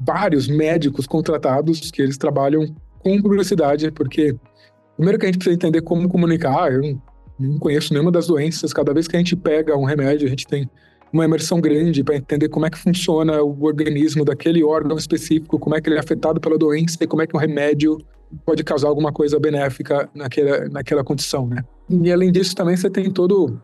vários 0.01 0.49
médicos 0.49 1.07
contratados 1.07 1.91
que 1.91 2.03
eles 2.03 2.19
trabalham 2.19 2.75
com 2.99 3.21
publicidade 3.23 3.91
porque 3.91 4.37
Primeiro 4.99 5.17
que 5.17 5.27
a 5.27 5.29
gente 5.29 5.39
precisa 5.39 5.55
entender 5.55 5.81
como 5.81 6.09
comunicar. 6.09 6.73
Eu 6.73 7.01
não 7.39 7.59
conheço 7.61 7.93
nenhuma 7.93 8.11
das 8.11 8.27
doenças. 8.27 8.73
Cada 8.73 8.93
vez 8.93 9.07
que 9.07 9.15
a 9.15 9.19
gente 9.21 9.37
pega 9.37 9.77
um 9.77 9.85
remédio, 9.85 10.27
a 10.27 10.31
gente 10.31 10.45
tem 10.45 10.69
uma 11.13 11.25
imersão 11.25 11.61
grande 11.61 12.03
para 12.03 12.17
entender 12.17 12.49
como 12.49 12.67
é 12.67 12.71
que 12.71 12.77
funciona 12.77 13.41
o 13.41 13.63
organismo 13.63 14.25
daquele 14.25 14.65
órgão 14.65 14.99
específico, 14.99 15.57
como 15.57 15.77
é 15.77 15.81
que 15.81 15.89
ele 15.89 15.97
é 15.97 16.01
afetado 16.01 16.41
pela 16.41 16.59
doença 16.59 16.99
e 17.01 17.07
como 17.07 17.23
é 17.23 17.29
que 17.29 17.37
o 17.37 17.39
remédio 17.39 17.97
pode 18.45 18.65
causar 18.65 18.89
alguma 18.89 19.13
coisa 19.13 19.39
benéfica 19.39 20.11
naquela, 20.13 20.69
naquela 20.69 21.05
condição, 21.05 21.47
né? 21.47 21.63
E 21.89 22.13
além 22.13 22.33
disso, 22.33 22.55
também 22.57 22.77
você 22.77 22.91
tem 22.91 23.09
todo, 23.09 23.59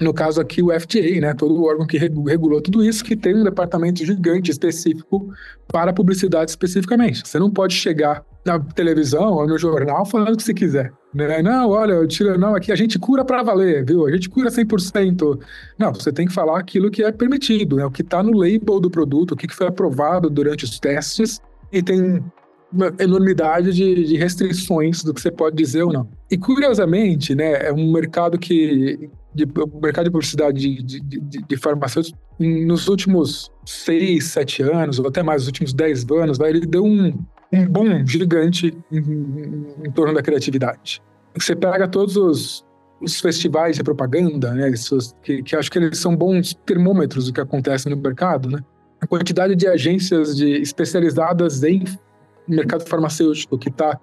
no 0.00 0.12
caso 0.12 0.40
aqui, 0.40 0.62
o 0.62 0.68
FDA, 0.68 1.20
né? 1.20 1.34
Todo 1.34 1.54
o 1.54 1.64
órgão 1.64 1.86
que 1.86 1.96
regulou 1.96 2.60
tudo 2.60 2.84
isso, 2.84 3.04
que 3.04 3.16
tem 3.16 3.34
um 3.34 3.44
departamento 3.44 4.04
gigante 4.04 4.50
específico 4.50 5.32
para 5.68 5.92
publicidade 5.92 6.50
especificamente. 6.50 7.26
Você 7.26 7.38
não 7.38 7.50
pode 7.50 7.74
chegar 7.74 8.24
na 8.44 8.58
televisão 8.58 9.32
ou 9.32 9.46
no 9.46 9.56
jornal 9.56 10.04
falando 10.04 10.34
o 10.34 10.36
que 10.36 10.42
você 10.42 10.52
quiser. 10.52 10.92
Né? 11.14 11.40
Não, 11.42 11.70
olha, 11.70 12.06
tira, 12.06 12.36
não, 12.36 12.54
aqui 12.54 12.72
a 12.72 12.76
gente 12.76 12.98
cura 12.98 13.24
para 13.24 13.42
valer, 13.42 13.84
viu? 13.84 14.06
A 14.06 14.10
gente 14.10 14.28
cura 14.28 14.50
100%. 14.50 15.40
Não, 15.78 15.94
você 15.94 16.12
tem 16.12 16.26
que 16.26 16.32
falar 16.32 16.58
aquilo 16.58 16.90
que 16.90 17.02
é 17.02 17.12
permitido, 17.12 17.76
né? 17.76 17.86
O 17.86 17.90
que 17.90 18.02
está 18.02 18.22
no 18.22 18.36
label 18.36 18.80
do 18.80 18.90
produto, 18.90 19.32
o 19.32 19.36
que 19.36 19.52
foi 19.54 19.68
aprovado 19.68 20.28
durante 20.28 20.64
os 20.64 20.78
testes 20.78 21.40
e 21.72 21.82
tem 21.82 22.22
enormidade 22.98 23.72
de, 23.72 24.04
de, 24.04 24.16
restrições 24.16 25.02
do 25.02 25.14
que 25.14 25.20
você 25.20 25.30
pode 25.30 25.56
dizer 25.56 25.82
ou 25.82 25.92
não. 25.92 26.08
E 26.30 26.36
curiosamente, 26.36 27.34
né, 27.34 27.68
é 27.68 27.72
um 27.72 27.92
mercado 27.92 28.38
que 28.38 29.10
de, 29.34 29.44
o 29.44 29.80
mercado 29.80 30.04
de 30.04 30.10
publicidade 30.10 30.82
de, 30.82 31.00
de, 31.00 31.42
de, 31.42 31.56
farmacêuticos 31.56 32.18
nos 32.38 32.88
últimos 32.88 33.50
seis, 33.66 34.24
sete 34.24 34.62
anos, 34.62 34.98
ou 34.98 35.08
até 35.08 35.22
mais, 35.22 35.42
os 35.42 35.48
últimos 35.48 35.72
dez 35.72 36.06
anos, 36.10 36.38
vai, 36.38 36.50
ele 36.50 36.66
deu 36.66 36.84
um, 36.84 37.18
um 37.52 37.66
boom 37.66 38.06
gigante 38.06 38.76
em, 38.90 38.98
em, 38.98 39.66
em 39.86 39.90
torno 39.92 40.14
da 40.14 40.22
criatividade. 40.22 41.02
Você 41.36 41.56
pega 41.56 41.88
todos 41.88 42.16
os, 42.16 42.64
os 43.00 43.20
festivais 43.20 43.76
de 43.76 43.82
propaganda, 43.82 44.52
né, 44.52 44.70
esses, 44.70 45.14
que, 45.22 45.42
que 45.42 45.56
acho 45.56 45.70
que 45.70 45.78
eles 45.78 45.98
são 45.98 46.16
bons 46.16 46.54
termômetros 46.64 47.26
do 47.26 47.32
que 47.32 47.40
acontece 47.40 47.88
no 47.88 47.96
mercado, 47.96 48.48
né? 48.48 48.60
A 49.00 49.06
quantidade 49.06 49.54
de 49.54 49.66
agências 49.66 50.36
de, 50.36 50.62
especializadas 50.62 51.62
em 51.62 51.84
mercado 52.48 52.86
farmacêutico 52.86 53.58
que 53.58 53.68
está 53.68 53.98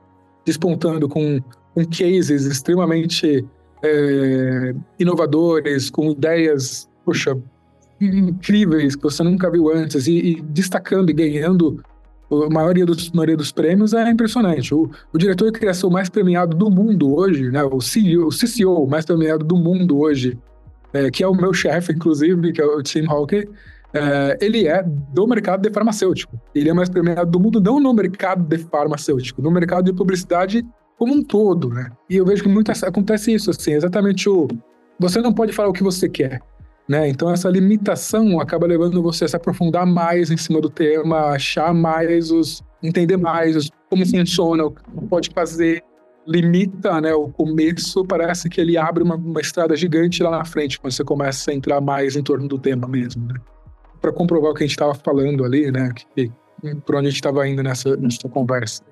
despontando 0.46 1.08
com, 1.08 1.40
com 1.74 1.86
cases 1.86 2.46
extremamente 2.46 3.46
é, 3.84 4.74
inovadores, 5.00 5.90
com 5.90 6.12
ideias, 6.12 6.90
poxa, 7.06 7.38
incríveis 8.00 8.96
que 8.96 9.04
você 9.04 9.24
nunca 9.24 9.50
viu 9.50 9.72
antes 9.72 10.08
e, 10.08 10.18
e 10.18 10.42
destacando 10.42 11.10
e 11.10 11.14
ganhando 11.14 11.84
a 12.32 12.50
maioria 12.50 12.86
dos, 12.86 13.12
maioria 13.12 13.36
dos 13.36 13.52
prêmios 13.52 13.94
é 13.94 14.10
impressionante. 14.10 14.74
O, 14.74 14.90
o, 15.12 15.18
diretor 15.18 15.52
de 15.52 15.60
criação 15.60 15.90
mais 15.90 16.10
premiado 16.10 16.56
do 16.56 16.70
mundo 16.70 17.14
hoje, 17.14 17.52
né, 17.52 17.64
o, 17.64 17.82
CEO, 17.82 18.28
o 18.28 18.30
CCO 18.30 18.88
mais 18.88 19.06
premiado 19.06 19.44
do 19.44 19.58
mundo 19.58 20.00
hoje, 20.00 20.38
é, 20.94 21.12
que 21.12 21.24
é 21.24 21.28
o 21.28 21.36
meu 21.36 21.54
chefe, 21.54 21.92
inclusive, 21.92 22.54
que 22.54 22.62
é 22.62 22.66
o 22.66 22.82
Tim 22.82 23.06
Hawker, 23.06 23.50
é, 23.94 24.38
ele 24.42 24.68
é 24.68 24.84
do 24.84 25.28
mercado 25.28 25.62
de 25.62 25.74
farmacêutico. 25.74 26.40
Ele 26.56 26.70
é 26.70 26.74
mais 26.74 26.90
premiado 26.90 27.30
do 27.30 27.40
mundo, 27.40 27.60
não 27.60 27.80
no 27.80 27.94
mercado 27.94 28.44
de 28.44 28.58
farmacêutico, 28.58 29.42
no 29.42 29.52
mercado 29.52 29.86
de 29.86 29.94
publicidade 29.94 30.66
como 30.98 31.16
um 31.16 31.24
todo, 31.24 31.70
né? 31.70 31.90
E 32.10 32.18
eu 32.18 32.26
vejo 32.26 32.44
que 32.44 32.50
muito 32.50 32.72
acontece 32.72 33.34
isso, 33.34 33.50
assim, 33.50 33.74
exatamente 33.74 34.30
o... 34.30 34.48
Você 35.00 35.20
não 35.20 35.34
pode 35.34 35.52
falar 35.52 35.70
o 35.70 35.74
que 35.74 35.84
você 35.84 36.08
quer, 36.08 36.40
né? 36.88 37.10
Então 37.10 37.32
essa 37.32 37.50
limitação 37.50 38.40
acaba 38.40 38.68
levando 38.68 39.02
você 39.02 39.26
a 39.26 39.28
se 39.28 39.36
aprofundar 39.36 39.86
mais 39.86 40.30
em 40.30 40.38
cima 40.38 40.62
do 40.62 40.70
tema, 40.70 41.32
achar 41.32 41.74
mais 41.74 42.30
os... 42.30 42.64
entender 42.84 43.18
mais 43.18 43.56
os, 43.56 43.70
como 43.90 44.06
funciona, 44.06 44.66
o 44.66 44.72
que 44.72 45.08
pode 45.10 45.32
fazer, 45.34 45.84
limita 46.28 47.02
né, 47.02 47.14
o 47.14 47.30
começo, 47.30 48.06
parece 48.06 48.48
que 48.48 48.62
ele 48.62 48.78
abre 48.78 49.04
uma, 49.04 49.16
uma 49.16 49.42
estrada 49.42 49.76
gigante 49.76 50.22
lá 50.22 50.30
na 50.30 50.46
frente, 50.46 50.80
quando 50.80 50.94
você 50.94 51.04
começa 51.04 51.50
a 51.50 51.54
entrar 51.54 51.82
mais 51.82 52.16
em 52.16 52.22
torno 52.22 52.48
do 52.48 52.60
tema 52.60 52.88
mesmo, 52.88 53.28
né? 53.28 53.40
Para 54.02 54.12
comprovar 54.12 54.52
o 54.52 54.54
que 54.54 54.64
a 54.64 54.68
gente 54.68 54.72
estava 54.72 54.96
falando 54.96 55.46
ali, 55.46 55.72
né? 55.72 55.94
Por 56.86 56.96
onde 56.96 57.08
a 57.08 57.10
gente 57.10 57.20
estava 57.20 57.48
indo 57.48 57.62
nessa, 57.62 57.96
nessa 57.96 58.28
conversa. 58.28 58.84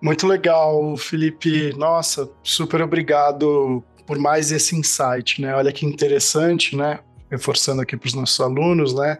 Muito 0.00 0.26
legal, 0.26 0.96
Felipe. 0.96 1.72
Nossa, 1.76 2.30
super 2.42 2.82
obrigado 2.82 3.82
por 4.06 4.18
mais 4.18 4.50
esse 4.50 4.76
insight, 4.76 5.40
né? 5.40 5.54
Olha 5.54 5.72
que 5.72 5.86
interessante, 5.86 6.76
né? 6.76 7.00
Reforçando 7.30 7.82
aqui 7.82 7.96
para 7.96 8.08
os 8.08 8.14
nossos 8.14 8.40
alunos, 8.40 8.94
né? 8.94 9.18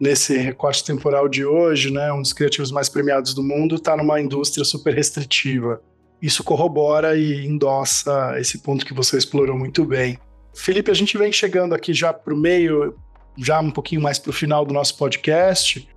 Nesse 0.00 0.36
recorte 0.36 0.84
temporal 0.84 1.28
de 1.28 1.44
hoje, 1.44 1.90
né? 1.90 2.12
Um 2.12 2.22
dos 2.22 2.32
criativos 2.32 2.70
mais 2.70 2.88
premiados 2.88 3.32
do 3.34 3.42
mundo 3.42 3.76
está 3.76 3.96
numa 3.96 4.20
indústria 4.20 4.64
super 4.64 4.94
restritiva. 4.94 5.80
Isso 6.20 6.42
corrobora 6.42 7.16
e 7.16 7.46
endossa 7.46 8.34
esse 8.38 8.58
ponto 8.58 8.84
que 8.84 8.94
você 8.94 9.18
explorou 9.18 9.56
muito 9.58 9.84
bem. 9.84 10.18
Felipe, 10.54 10.90
a 10.90 10.94
gente 10.94 11.18
vem 11.18 11.30
chegando 11.30 11.74
aqui 11.74 11.92
já 11.92 12.12
para 12.12 12.32
o 12.32 12.36
meio 12.36 12.94
já 13.36 13.60
um 13.60 13.70
pouquinho 13.70 14.00
mais 14.00 14.18
para 14.18 14.30
o 14.30 14.32
final 14.32 14.64
do 14.64 14.72
nosso 14.72 14.96
podcast, 14.96 15.88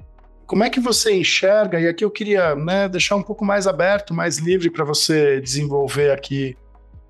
como 0.47 0.63
é 0.63 0.69
que 0.69 0.80
você 0.80 1.13
enxerga, 1.13 1.80
e 1.80 1.88
aqui 1.88 2.06
eu 2.06 2.10
queria 2.10 2.56
né, 2.56 2.88
deixar 2.88 3.17
um 3.17 3.21
pouco 3.21 3.43
mais 3.43 3.67
aberto, 3.67 4.13
mais 4.13 4.38
livre 4.38 4.69
para 4.69 4.86
você 4.86 5.41
desenvolver 5.41 6.12
aqui 6.12 6.56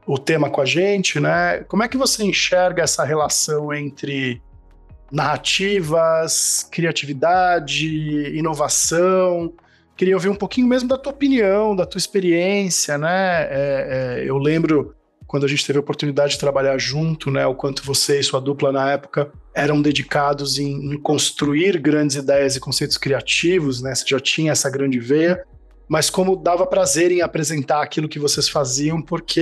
o 0.08 0.18
tema 0.18 0.50
com 0.50 0.60
a 0.60 0.66
gente, 0.66 1.20
né? 1.20 1.64
Como 1.68 1.84
é 1.84 1.88
que 1.88 1.98
você 1.98 2.24
enxerga 2.24 2.82
essa 2.82 3.04
relação 3.04 3.72
entre 3.72 4.42
narrativas, 5.12 6.68
criatividade, 6.72 8.36
inovação? 8.36 9.54
Queria 9.96 10.16
ouvir 10.16 10.30
um 10.30 10.36
pouquinho 10.36 10.66
mesmo 10.66 10.90
da 10.90 10.98
tua 10.98 11.12
opinião, 11.12 11.76
da 11.76 11.86
tua 11.86 12.00
experiência, 12.00 12.98
né? 12.98 13.44
É, 13.50 14.20
é, 14.22 14.24
eu 14.26 14.38
lembro 14.38 14.96
quando 15.28 15.46
a 15.46 15.48
gente 15.48 15.68
teve 15.68 15.78
a 15.78 15.82
oportunidade 15.82 16.34
de 16.34 16.40
trabalhar 16.40 16.78
junto, 16.78 17.30
né, 17.30 17.46
o 17.46 17.54
quanto 17.54 17.84
você 17.84 18.20
e 18.20 18.24
sua 18.24 18.40
dupla 18.40 18.72
na 18.72 18.92
época 18.92 19.30
eram 19.54 19.82
dedicados 19.82 20.58
em, 20.58 20.94
em, 20.94 20.98
construir 20.98 21.78
grandes 21.80 22.16
ideias 22.16 22.56
e 22.56 22.60
conceitos 22.60 22.98
criativos, 22.98 23.82
né? 23.82 23.94
Você 23.94 24.06
já 24.08 24.20
tinha 24.20 24.52
essa 24.54 24.70
grande 24.70 25.00
veia, 25.00 25.44
mas 25.90 26.10
como 26.10 26.36
dava 26.36 26.66
prazer 26.66 27.12
em 27.12 27.22
apresentar 27.22 27.82
aquilo 27.82 28.08
que 28.08 28.20
vocês 28.20 28.48
faziam, 28.48 29.02
porque 29.02 29.42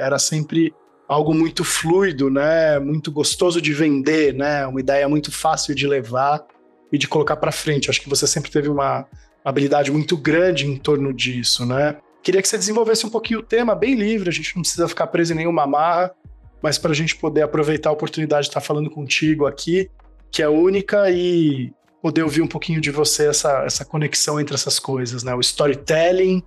era 0.00 0.18
sempre 0.18 0.72
algo 1.08 1.34
muito 1.34 1.64
fluido, 1.64 2.30
né? 2.30 2.78
Muito 2.78 3.10
gostoso 3.10 3.60
de 3.60 3.72
vender, 3.72 4.34
né? 4.34 4.66
Uma 4.66 4.80
ideia 4.80 5.08
muito 5.08 5.32
fácil 5.32 5.74
de 5.74 5.86
levar 5.86 6.44
e 6.92 6.98
de 6.98 7.08
colocar 7.08 7.36
para 7.36 7.50
frente. 7.50 7.90
Acho 7.90 8.02
que 8.02 8.08
você 8.08 8.26
sempre 8.26 8.50
teve 8.50 8.68
uma 8.68 9.06
habilidade 9.44 9.90
muito 9.90 10.16
grande 10.16 10.66
em 10.66 10.76
torno 10.76 11.12
disso, 11.12 11.64
né? 11.64 11.96
Queria 12.28 12.42
que 12.42 12.48
você 12.48 12.58
desenvolvesse 12.58 13.06
um 13.06 13.08
pouquinho 13.08 13.40
o 13.40 13.42
tema, 13.42 13.74
bem 13.74 13.94
livre, 13.94 14.28
a 14.28 14.32
gente 14.32 14.54
não 14.54 14.60
precisa 14.60 14.86
ficar 14.86 15.06
preso 15.06 15.32
em 15.32 15.36
nenhuma 15.36 15.62
amarra, 15.62 16.14
mas 16.60 16.76
para 16.76 16.90
a 16.90 16.94
gente 16.94 17.16
poder 17.16 17.40
aproveitar 17.40 17.88
a 17.88 17.92
oportunidade 17.94 18.42
de 18.42 18.48
estar 18.50 18.60
falando 18.60 18.90
contigo 18.90 19.46
aqui, 19.46 19.90
que 20.30 20.42
é 20.42 20.46
única, 20.46 21.10
e 21.10 21.72
poder 22.02 22.22
ouvir 22.22 22.42
um 22.42 22.46
pouquinho 22.46 22.82
de 22.82 22.90
você 22.90 23.28
essa, 23.28 23.64
essa 23.64 23.82
conexão 23.82 24.38
entre 24.38 24.54
essas 24.54 24.78
coisas, 24.78 25.24
né? 25.24 25.34
O 25.34 25.40
storytelling, 25.40 26.42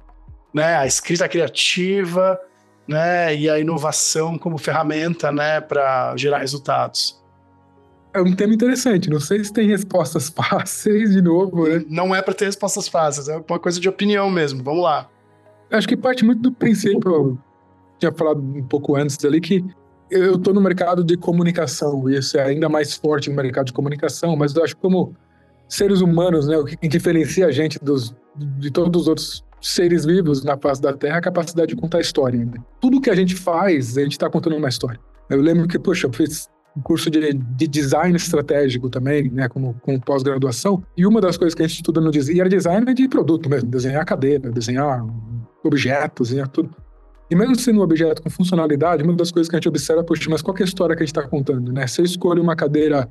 né? 0.53 0.75
A 0.75 0.85
escrita 0.85 1.27
criativa, 1.27 2.39
né? 2.87 3.35
E 3.35 3.49
a 3.49 3.57
inovação 3.57 4.37
como 4.37 4.59
ferramenta, 4.59 5.31
né? 5.31 5.61
Para 5.61 6.15
gerar 6.15 6.37
resultados. 6.37 7.19
É 8.13 8.21
um 8.21 8.35
tema 8.35 8.53
interessante. 8.53 9.09
Não 9.09 9.19
sei 9.19 9.43
se 9.43 9.51
tem 9.51 9.67
respostas 9.67 10.29
fáceis 10.37 11.11
de 11.11 11.23
novo, 11.23 11.67
né? 11.67 11.83
Não 11.89 12.13
é 12.13 12.21
para 12.21 12.35
ter 12.35 12.45
respostas 12.45 12.87
fáceis, 12.87 13.27
é 13.27 13.35
uma 13.37 13.59
coisa 13.59 13.79
de 13.79 13.89
opinião 13.89 14.29
mesmo. 14.29 14.61
Vamos 14.61 14.83
lá. 14.83 15.09
Acho 15.71 15.87
que 15.87 15.95
parte 15.95 16.25
muito 16.25 16.41
do 16.41 16.51
princípio, 16.51 17.11
eu 17.11 17.37
tinha 17.97 18.11
falado 18.11 18.41
um 18.41 18.63
pouco 18.63 18.95
antes 18.95 19.23
ali, 19.23 19.39
que 19.39 19.63
eu 20.09 20.35
estou 20.35 20.53
no 20.53 20.59
mercado 20.59 21.03
de 21.03 21.15
comunicação, 21.15 22.09
e 22.09 22.17
isso 22.17 22.37
é 22.37 22.43
ainda 22.43 22.67
mais 22.67 22.95
forte 22.95 23.29
no 23.29 23.35
mercado 23.35 23.67
de 23.67 23.73
comunicação, 23.73 24.35
mas 24.35 24.53
eu 24.53 24.63
acho 24.63 24.75
que 24.75 24.81
como 24.81 25.15
seres 25.69 26.01
humanos, 26.01 26.47
né, 26.47 26.57
o 26.57 26.65
que 26.65 26.87
diferencia 26.87 27.47
a 27.47 27.51
gente 27.51 27.79
dos, 27.81 28.13
de 28.35 28.69
todos 28.69 29.03
os 29.03 29.07
outros 29.07 29.45
seres 29.61 30.03
vivos 30.03 30.43
na 30.43 30.57
face 30.57 30.81
da 30.81 30.91
Terra 30.91 31.15
é 31.15 31.17
a 31.19 31.21
capacidade 31.21 31.73
de 31.73 31.79
contar 31.79 32.01
história. 32.01 32.43
Né? 32.43 32.55
Tudo 32.81 32.99
que 32.99 33.09
a 33.09 33.15
gente 33.15 33.35
faz, 33.35 33.97
a 33.97 34.01
gente 34.01 34.13
está 34.13 34.29
contando 34.29 34.57
uma 34.57 34.67
história. 34.67 34.99
Eu 35.29 35.39
lembro 35.39 35.67
que, 35.67 35.79
poxa, 35.79 36.07
eu 36.07 36.13
fiz 36.13 36.49
um 36.75 36.81
curso 36.81 37.09
de, 37.09 37.33
de 37.33 37.67
design 37.67 38.15
estratégico 38.15 38.89
também, 38.89 39.29
né, 39.29 39.47
como, 39.47 39.75
como 39.81 40.01
pós-graduação, 40.01 40.83
e 40.97 41.05
uma 41.05 41.21
das 41.21 41.37
coisas 41.37 41.55
que 41.55 41.61
a 41.61 41.67
gente 41.67 41.77
estuda 41.77 42.01
no 42.01 42.11
design 42.11 42.41
era 42.41 42.49
design 42.49 42.93
de 42.93 43.07
produto 43.07 43.49
mesmo, 43.49 43.69
desenhar 43.69 44.05
cadeira, 44.05 44.51
desenhar 44.51 45.05
objetos, 45.63 46.29
desenhar 46.29 46.47
tudo. 46.47 46.75
E 47.29 47.35
mesmo 47.35 47.55
sendo 47.55 47.79
um 47.79 47.83
objeto 47.83 48.21
com 48.21 48.29
funcionalidade, 48.29 49.03
uma 49.03 49.13
das 49.13 49.31
coisas 49.31 49.49
que 49.49 49.55
a 49.55 49.59
gente 49.59 49.69
observa, 49.69 50.03
poxa, 50.03 50.29
mas 50.29 50.41
qual 50.41 50.55
é 50.57 50.61
a 50.61 50.65
história 50.65 50.95
que 50.95 51.03
a 51.03 51.05
gente 51.05 51.17
está 51.17 51.27
contando, 51.27 51.71
né? 51.71 51.87
Se 51.87 52.01
eu 52.01 52.05
escolho 52.05 52.43
uma 52.43 52.55
cadeira 52.55 53.09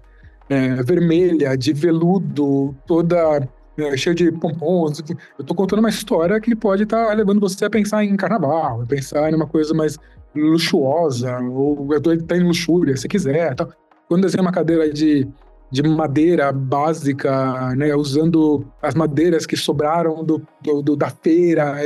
é, 0.48 0.82
vermelha, 0.82 1.56
de 1.56 1.72
veludo, 1.72 2.76
toda 2.86 3.48
é, 3.78 3.96
cheia 3.96 4.14
de 4.14 4.30
pompons, 4.32 5.02
eu 5.08 5.16
estou 5.40 5.56
contando 5.56 5.78
uma 5.78 5.88
história 5.88 6.38
que 6.38 6.54
pode 6.54 6.82
estar 6.82 7.06
tá 7.06 7.14
levando 7.14 7.40
você 7.40 7.64
a 7.64 7.70
pensar 7.70 8.04
em 8.04 8.14
carnaval, 8.14 8.82
a 8.82 8.86
pensar 8.86 9.30
em 9.30 9.34
uma 9.34 9.46
coisa 9.46 9.72
mais 9.72 9.96
luxuosa, 10.34 11.38
ou 11.40 11.88
estar 11.94 12.36
em 12.36 12.42
luxúria, 12.42 12.96
se 12.96 13.08
quiser. 13.08 13.54
Tal. 13.54 13.70
Quando 14.06 14.22
desenha 14.22 14.42
uma 14.42 14.52
cadeira 14.52 14.92
de 14.92 15.26
de 15.70 15.82
madeira 15.82 16.52
básica, 16.52 17.74
né, 17.76 17.94
usando 17.94 18.64
as 18.82 18.94
madeiras 18.94 19.46
que 19.46 19.56
sobraram 19.56 20.24
do, 20.24 20.42
do, 20.60 20.82
do 20.82 20.96
da 20.96 21.10
feira. 21.10 21.76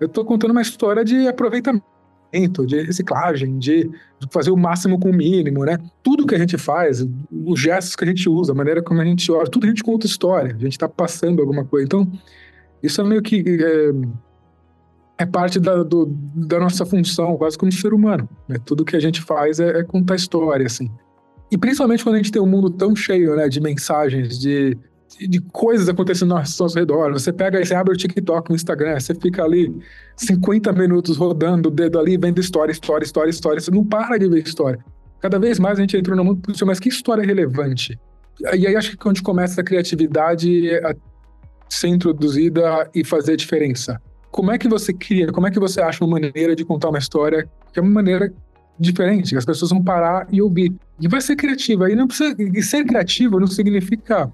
Eu 0.00 0.06
estou 0.06 0.24
contando 0.24 0.50
uma 0.50 0.62
história 0.62 1.04
de 1.04 1.28
aproveitamento, 1.28 2.66
de 2.66 2.82
reciclagem, 2.82 3.58
de 3.58 3.88
fazer 4.30 4.50
o 4.50 4.56
máximo 4.56 4.98
com 4.98 5.10
o 5.10 5.14
mínimo, 5.14 5.64
né? 5.64 5.78
Tudo 6.02 6.26
que 6.26 6.34
a 6.34 6.38
gente 6.38 6.58
faz, 6.58 7.06
os 7.30 7.60
gestos 7.60 7.94
que 7.94 8.02
a 8.02 8.08
gente 8.08 8.28
usa, 8.28 8.50
a 8.50 8.54
maneira 8.54 8.82
como 8.82 9.00
a 9.00 9.04
gente 9.04 9.30
olha, 9.30 9.48
tudo 9.48 9.64
a 9.64 9.68
gente 9.68 9.84
conta 9.84 10.06
história, 10.06 10.52
a 10.52 10.58
gente 10.58 10.72
está 10.72 10.88
passando 10.88 11.40
alguma 11.40 11.64
coisa. 11.64 11.84
Então, 11.84 12.10
isso 12.82 13.00
é 13.00 13.04
meio 13.04 13.22
que 13.22 13.44
é, 13.46 15.22
é 15.22 15.26
parte 15.26 15.60
da, 15.60 15.84
do, 15.84 16.06
da 16.34 16.58
nossa 16.58 16.84
função, 16.84 17.36
quase 17.36 17.56
como 17.56 17.70
ser 17.70 17.94
humano. 17.94 18.28
Né? 18.48 18.56
Tudo 18.64 18.84
que 18.84 18.96
a 18.96 19.00
gente 19.00 19.22
faz 19.22 19.60
é, 19.60 19.78
é 19.78 19.84
contar 19.84 20.16
história, 20.16 20.66
assim. 20.66 20.90
E 21.50 21.58
principalmente 21.58 22.02
quando 22.02 22.16
a 22.16 22.18
gente 22.18 22.32
tem 22.32 22.42
um 22.42 22.46
mundo 22.46 22.70
tão 22.70 22.94
cheio, 22.96 23.36
né, 23.36 23.48
de 23.48 23.60
mensagens, 23.60 24.38
de, 24.38 24.76
de 25.20 25.40
coisas 25.40 25.88
acontecendo 25.88 26.32
ao 26.32 26.38
nosso 26.38 26.66
redor. 26.74 27.12
Você 27.12 27.32
pega 27.32 27.60
e 27.60 27.66
você 27.66 27.74
abre 27.74 27.94
o 27.94 27.96
TikTok, 27.96 28.50
o 28.50 28.54
Instagram, 28.54 28.98
você 28.98 29.14
fica 29.14 29.44
ali 29.44 29.74
50 30.16 30.72
minutos 30.72 31.16
rodando 31.16 31.68
o 31.68 31.72
dedo 31.72 31.98
ali, 31.98 32.16
vendo 32.16 32.40
história, 32.40 32.72
história, 32.72 33.04
história, 33.04 33.30
história. 33.30 33.60
Você 33.60 33.70
não 33.70 33.84
para 33.84 34.18
de 34.18 34.28
ver 34.28 34.42
história. 34.42 34.84
Cada 35.20 35.38
vez 35.38 35.58
mais 35.58 35.78
a 35.78 35.80
gente 35.80 35.96
entrou 35.96 36.16
no 36.16 36.24
mundo, 36.24 36.42
mas 36.66 36.80
que 36.80 36.88
história 36.88 37.22
é 37.22 37.26
relevante? 37.26 37.98
E 38.40 38.66
aí 38.66 38.76
acho 38.76 38.90
que 38.90 38.96
quando 38.96 39.22
começa 39.22 39.60
a 39.60 39.64
criatividade 39.64 40.70
a 40.84 40.94
ser 41.68 41.88
introduzida 41.88 42.90
e 42.94 43.04
fazer 43.04 43.36
diferença. 43.36 44.00
Como 44.30 44.50
é 44.50 44.58
que 44.58 44.68
você 44.68 44.92
cria, 44.92 45.30
como 45.32 45.46
é 45.46 45.50
que 45.50 45.60
você 45.60 45.80
acha 45.80 46.04
uma 46.04 46.18
maneira 46.18 46.54
de 46.56 46.64
contar 46.64 46.88
uma 46.88 46.98
história 46.98 47.48
que 47.72 47.78
é 47.78 47.82
uma 47.82 47.90
maneira 47.90 48.32
diferente, 48.78 49.30
que 49.30 49.36
as 49.36 49.44
pessoas 49.44 49.70
vão 49.70 49.82
parar 49.82 50.26
e 50.30 50.40
ouvir. 50.42 50.74
E 51.00 51.08
vai 51.08 51.20
ser 51.20 51.36
criativa. 51.36 51.90
E 51.90 51.94
não 51.94 52.06
precisa. 52.06 52.34
E 52.38 52.62
ser 52.62 52.84
criativo 52.84 53.38
não 53.38 53.46
significa. 53.46 54.32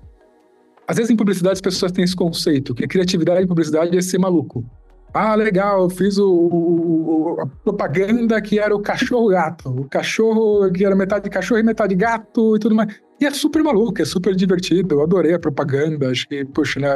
Às 0.87 0.96
vezes 0.96 1.11
em 1.11 1.16
publicidade 1.16 1.55
as 1.55 1.61
pessoas 1.61 1.92
têm 1.92 2.05
esse 2.05 2.16
conceito, 2.16 2.74
que 2.74 2.87
criatividade 2.87 3.42
em 3.42 3.46
publicidade 3.46 3.96
é 3.96 4.00
ser 4.00 4.18
maluco. 4.18 4.64
Ah, 5.12 5.35
legal, 5.35 5.83
eu 5.83 5.90
fiz 5.90 6.18
o, 6.18 6.29
o, 6.31 7.37
a 7.40 7.46
propaganda 7.46 8.40
que 8.40 8.59
era 8.59 8.74
o 8.74 8.81
cachorro-gato. 8.81 9.68
O 9.68 9.88
cachorro 9.88 10.70
que 10.70 10.85
era 10.85 10.94
metade 10.94 11.29
cachorro 11.29 11.61
e 11.61 11.64
metade 11.64 11.94
gato 11.94 12.57
e 12.57 12.61
tudo 12.61 12.74
mais. 12.74 12.94
E 13.20 13.26
é 13.26 13.31
super 13.31 13.62
maluco, 13.62 14.00
é 14.00 14.05
super 14.05 14.35
divertido. 14.35 14.94
Eu 14.94 15.03
adorei 15.03 15.35
a 15.35 15.38
propaganda. 15.38 16.11
Acho 16.11 16.29
que, 16.29 16.44
poxa, 16.44 16.79
né, 16.81 16.88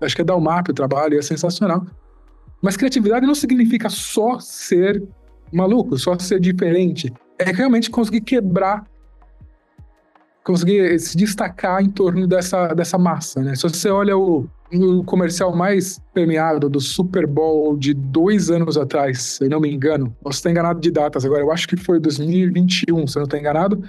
acho 0.00 0.14
que 0.14 0.22
é 0.22 0.24
dar 0.24 0.36
um 0.36 0.40
mapa 0.40 0.70
o 0.70 0.74
trabalho, 0.74 1.18
é 1.18 1.22
sensacional. 1.22 1.86
Mas 2.62 2.76
criatividade 2.76 3.26
não 3.26 3.34
significa 3.34 3.88
só 3.88 4.38
ser 4.38 5.02
maluco, 5.52 5.98
só 5.98 6.18
ser 6.18 6.40
diferente. 6.40 7.12
É 7.38 7.52
realmente 7.52 7.90
conseguir 7.90 8.20
quebrar, 8.22 8.84
conseguir 10.44 10.98
se 10.98 11.16
destacar 11.16 11.82
em 11.82 11.90
torno 11.90 12.26
dessa, 12.26 12.68
dessa 12.74 12.98
massa, 12.98 13.40
né? 13.40 13.54
Se 13.54 13.62
você 13.62 13.88
olha 13.88 14.16
o, 14.16 14.48
o 14.72 15.04
comercial 15.04 15.54
mais 15.54 16.00
premiado 16.12 16.68
do 16.68 16.80
Super 16.80 17.26
Bowl 17.26 17.76
de 17.76 17.94
dois 17.94 18.50
anos 18.50 18.76
atrás, 18.76 19.22
se 19.22 19.44
eu 19.44 19.50
não 19.50 19.60
me 19.60 19.72
engano, 19.72 20.14
posso 20.22 20.38
estar 20.38 20.50
enganado 20.50 20.80
de 20.80 20.90
datas 20.90 21.24
agora, 21.24 21.42
eu 21.42 21.52
acho 21.52 21.68
que 21.68 21.76
foi 21.76 22.00
2021, 22.00 23.06
se 23.06 23.16
eu 23.16 23.20
não 23.20 23.24
estou 23.24 23.38
enganado, 23.38 23.82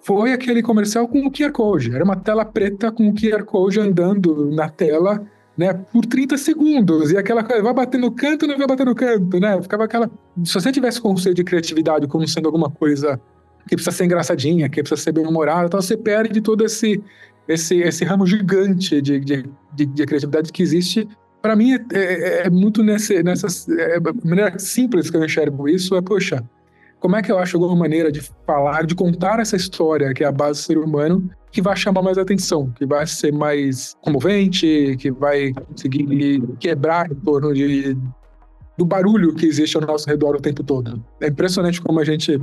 foi 0.00 0.32
aquele 0.32 0.62
comercial 0.62 1.06
com 1.06 1.26
o 1.26 1.30
QR 1.30 1.52
Code. 1.52 1.94
Era 1.94 2.02
uma 2.02 2.16
tela 2.16 2.44
preta 2.44 2.90
com 2.90 3.08
o 3.08 3.14
QR 3.14 3.44
Code 3.44 3.78
andando 3.78 4.50
na 4.50 4.68
tela 4.68 5.22
né, 5.58 5.74
por 5.74 6.06
30 6.06 6.38
segundos. 6.38 7.10
E 7.10 7.16
aquela 7.16 7.42
coisa, 7.42 7.60
vai 7.60 7.74
bater 7.74 7.98
no 7.98 8.12
canto, 8.12 8.46
não 8.46 8.56
vai 8.56 8.66
bater 8.66 8.86
no 8.86 8.94
canto, 8.94 9.40
né? 9.40 9.60
Ficava 9.60 9.84
aquela. 9.84 10.08
Se 10.44 10.54
você 10.54 10.70
tivesse 10.70 11.00
conceito 11.00 11.34
de 11.34 11.44
criatividade 11.44 12.06
como 12.06 12.26
sendo 12.28 12.46
alguma 12.46 12.70
coisa 12.70 13.20
que 13.66 13.74
precisa 13.74 13.90
ser 13.90 14.04
engraçadinha, 14.04 14.68
que 14.68 14.80
precisa 14.80 15.02
ser 15.02 15.12
bem-humorada, 15.12 15.66
então 15.66 15.82
você 15.82 15.96
perde 15.96 16.40
todo 16.40 16.64
esse, 16.64 17.02
esse, 17.48 17.80
esse 17.80 18.04
ramo 18.04 18.24
gigante 18.24 19.02
de, 19.02 19.18
de, 19.18 19.50
de, 19.74 19.86
de 19.86 20.06
criatividade 20.06 20.52
que 20.52 20.62
existe. 20.62 21.08
Para 21.42 21.56
mim, 21.56 21.74
é, 21.74 21.78
é, 21.92 22.46
é, 22.46 22.50
muito 22.50 22.82
nesse, 22.84 23.20
nessas. 23.22 23.68
É, 23.68 23.98
maneira 24.24 24.56
simples 24.60 25.10
que 25.10 25.16
eu 25.16 25.24
enxergo 25.24 25.68
isso 25.68 25.96
é, 25.96 26.00
poxa, 26.00 26.42
como 27.00 27.16
é 27.16 27.22
que 27.22 27.32
eu 27.32 27.38
acho 27.38 27.56
alguma 27.56 27.76
maneira 27.76 28.12
de 28.12 28.20
falar, 28.46 28.86
de 28.86 28.94
contar 28.94 29.40
essa 29.40 29.56
história, 29.56 30.14
que 30.14 30.22
é 30.22 30.26
a 30.26 30.32
base 30.32 30.60
do 30.60 30.64
ser 30.64 30.78
humano, 30.78 31.28
que 31.50 31.62
vai 31.62 31.76
chamar 31.76 32.02
mais 32.02 32.18
atenção, 32.18 32.70
que 32.70 32.86
vai 32.86 33.06
ser 33.06 33.32
mais 33.32 33.96
comovente, 34.02 34.96
que 34.98 35.10
vai 35.10 35.52
conseguir 35.52 36.42
quebrar 36.58 37.10
em 37.10 37.14
torno 37.14 37.52
de, 37.52 37.96
do 38.76 38.84
barulho 38.84 39.34
que 39.34 39.46
existe 39.46 39.76
ao 39.76 39.82
nosso 39.82 40.08
redor 40.08 40.36
o 40.36 40.40
tempo 40.40 40.62
todo. 40.62 41.02
É 41.20 41.28
impressionante 41.28 41.80
como 41.80 42.00
a 42.00 42.04
gente 42.04 42.40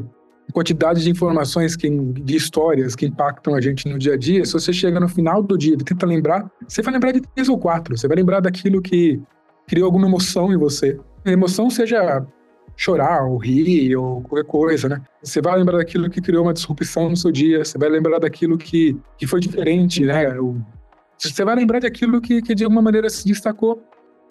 a 0.48 0.52
quantidade 0.54 1.02
de 1.02 1.10
informações, 1.10 1.76
que, 1.76 1.90
de 1.90 2.36
histórias 2.36 2.96
que 2.96 3.08
impactam 3.08 3.56
a 3.56 3.62
gente 3.62 3.90
no 3.90 3.98
dia 3.98 4.14
a 4.14 4.18
dia, 4.18 4.46
se 4.46 4.54
você 4.54 4.72
chega 4.72 5.00
no 5.00 5.10
final 5.10 5.42
do 5.42 5.58
dia 5.58 5.74
e 5.74 5.78
tenta 5.78 6.06
lembrar, 6.06 6.50
você 6.68 6.82
vai 6.82 6.94
lembrar 6.94 7.12
de 7.14 7.22
três 7.22 7.50
ou 7.50 7.58
quatro, 7.58 7.98
você 7.98 8.08
vai 8.08 8.18
lembrar 8.18 8.42
daquilo 8.42 8.82
que 8.82 9.20
criou 9.68 9.88
alguma 9.88 10.08
emoção 10.08 10.54
em 10.54 10.58
você. 10.58 11.00
A 11.26 11.32
emoção 11.32 11.70
seja 11.70 12.28
chorar, 12.76 13.24
ou 13.26 13.38
rir, 13.38 13.96
ou 13.96 14.22
qualquer 14.22 14.48
coisa, 14.48 14.90
né? 14.90 15.02
Você 15.24 15.42
vai 15.42 15.58
lembrar 15.58 15.78
daquilo 15.78 16.10
que 16.10 16.22
criou 16.22 16.44
uma 16.44 16.54
disrupção 16.54 17.10
no 17.10 17.18
seu 17.18 17.32
dia, 17.32 17.64
você 17.64 17.78
vai 17.78 17.90
lembrar 17.90 18.20
daquilo 18.20 18.58
que, 18.58 18.98
que 19.18 19.26
foi 19.26 19.40
diferente, 19.40 20.04
né? 20.06 20.26
Você 21.18 21.46
vai 21.46 21.56
lembrar 21.56 21.80
daquilo 21.80 22.20
que, 22.22 22.42
que 22.42 22.54
de 22.54 22.64
alguma 22.64 22.82
maneira 22.82 23.10
se 23.10 23.26
destacou. 23.26 23.82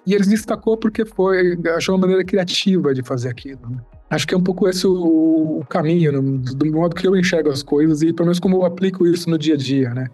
E 0.07 0.15
ele 0.15 0.25
se 0.25 0.31
destacou 0.31 0.77
porque 0.77 1.05
foi, 1.05 1.59
achou 1.75 1.95
uma 1.95 2.03
maneira 2.03 2.23
criativa 2.25 2.93
de 2.93 3.03
fazer 3.03 3.31
aquilo. 3.31 3.61
Né? 3.71 3.79
Acho 4.11 4.27
que 4.27 4.35
é 4.35 4.37
um 4.37 4.43
pouco 4.43 4.69
esse 4.69 4.87
o, 4.87 5.61
o 5.61 5.65
caminho, 5.67 6.13
no, 6.13 6.39
do 6.39 6.67
modo 6.71 6.95
que 6.95 7.07
eu 7.07 7.17
enxergo 7.17 7.51
as 7.51 7.63
coisas 7.63 8.03
e 8.03 8.13
pelo 8.13 8.27
menos 8.27 8.39
como 8.39 8.57
eu 8.57 8.65
aplico 8.67 9.07
isso 9.07 9.31
no 9.31 9.39
dia 9.39 9.55
a 9.55 9.57
dia, 9.57 9.95
né? 9.95 10.09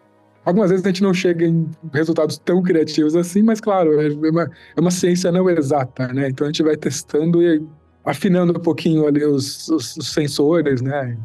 Algumas 0.44 0.70
vezes 0.70 0.86
a 0.86 0.88
gente 0.88 1.02
não 1.02 1.12
chega 1.12 1.44
em 1.44 1.68
resultados 1.92 2.38
tão 2.38 2.62
criativos 2.62 3.14
assim, 3.14 3.42
mas 3.42 3.60
claro, 3.60 4.00
é 4.00 4.08
uma, 4.30 4.50
é 4.76 4.80
uma 4.80 4.90
ciência 4.90 5.30
não 5.30 5.50
exata, 5.50 6.08
né? 6.08 6.28
Então 6.28 6.46
a 6.46 6.50
gente 6.50 6.62
vai 6.62 6.76
testando 6.76 7.42
e 7.42 7.62
afinando 8.04 8.52
um 8.58 8.62
pouquinho 8.62 9.06
ali 9.06 9.24
os, 9.24 9.68
os, 9.68 9.96
os 9.96 10.12
sensores, 10.12 10.80
né? 10.80 11.16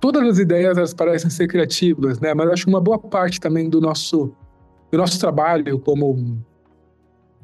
Todas 0.00 0.22
as 0.26 0.38
ideias 0.38 0.78
elas 0.78 0.94
parecem 0.94 1.30
ser 1.30 1.46
criativas, 1.46 2.18
né? 2.20 2.32
Mas 2.34 2.50
acho 2.50 2.64
que 2.64 2.70
uma 2.70 2.80
boa 2.80 2.98
parte 2.98 3.40
também 3.40 3.68
do 3.68 3.80
nosso 3.80 4.32
do 4.90 4.98
nosso 4.98 5.20
trabalho 5.20 5.78
como 5.78 6.38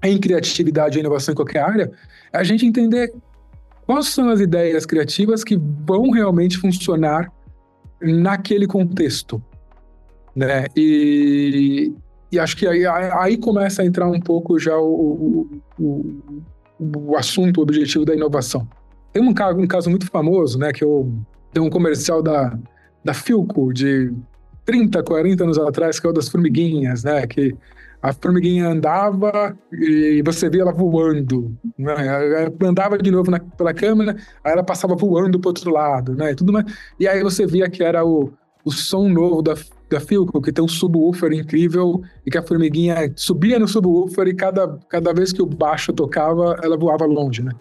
em 0.02 0.18
criatividade 0.18 0.98
e 0.98 1.00
inovação 1.00 1.32
em 1.32 1.36
qualquer 1.36 1.60
área, 1.60 1.92
é 2.32 2.38
a 2.38 2.44
gente 2.44 2.66
entender 2.66 3.12
quais 3.86 4.08
são 4.08 4.28
as 4.28 4.40
ideias 4.40 4.84
criativas 4.84 5.42
que 5.44 5.56
vão 5.56 6.10
realmente 6.10 6.58
funcionar 6.58 7.32
naquele 8.00 8.66
contexto, 8.66 9.42
né? 10.34 10.66
E, 10.76 11.94
e 12.30 12.38
acho 12.38 12.56
que 12.56 12.66
aí, 12.66 12.84
aí 12.86 13.36
começa 13.38 13.82
a 13.82 13.86
entrar 13.86 14.06
um 14.06 14.20
pouco 14.20 14.58
já 14.58 14.76
o, 14.76 15.48
o, 15.78 15.82
o 15.82 16.42
assunto, 17.16 17.58
o 17.58 17.62
objetivo 17.62 18.04
da 18.04 18.14
inovação. 18.14 18.66
Tem 19.12 19.22
um, 19.22 19.30
um 19.30 19.66
caso 19.66 19.88
muito 19.88 20.06
famoso, 20.06 20.58
né, 20.58 20.72
que 20.72 20.84
eu 20.84 21.12
tem 21.52 21.62
um 21.62 21.70
comercial 21.70 22.22
da, 22.22 22.58
da 23.02 23.14
Filco 23.14 23.72
de 23.72 24.12
30, 24.66 25.02
40 25.02 25.44
anos 25.44 25.58
atrás, 25.58 25.98
que 25.98 26.06
é 26.06 26.10
o 26.10 26.12
das 26.12 26.28
formiguinhas, 26.28 27.04
né, 27.04 27.26
que 27.26 27.56
a 28.02 28.12
formiguinha 28.12 28.68
andava 28.68 29.56
e 29.72 30.22
você 30.24 30.48
via 30.48 30.62
ela 30.62 30.72
voando, 30.72 31.56
né? 31.78 31.94
Ela 32.06 32.52
andava 32.62 32.98
de 32.98 33.10
novo 33.10 33.30
na, 33.30 33.40
pela 33.40 33.74
câmera, 33.74 34.16
aí 34.44 34.52
ela 34.52 34.62
passava 34.62 34.94
voando 34.94 35.40
para 35.40 35.48
outro 35.48 35.72
lado, 35.72 36.14
né? 36.14 36.30
E, 36.30 36.34
tudo 36.34 36.52
mais. 36.52 36.66
e 37.00 37.08
aí 37.08 37.22
você 37.22 37.46
via 37.46 37.68
que 37.68 37.82
era 37.82 38.04
o, 38.04 38.32
o 38.64 38.70
som 38.70 39.08
novo 39.08 39.42
da, 39.42 39.54
da 39.88 40.00
Philco, 40.00 40.40
que 40.42 40.52
tem 40.52 40.64
um 40.64 40.68
subwoofer 40.68 41.32
incrível 41.32 42.02
e 42.24 42.30
que 42.30 42.38
a 42.38 42.42
formiguinha 42.42 43.12
subia 43.14 43.58
no 43.58 43.68
subwoofer 43.68 44.26
e 44.28 44.34
cada, 44.34 44.78
cada 44.88 45.12
vez 45.12 45.32
que 45.32 45.40
o 45.40 45.46
baixo 45.46 45.92
tocava, 45.92 46.58
ela 46.62 46.76
voava 46.76 47.04
longe, 47.04 47.42
né? 47.42 47.52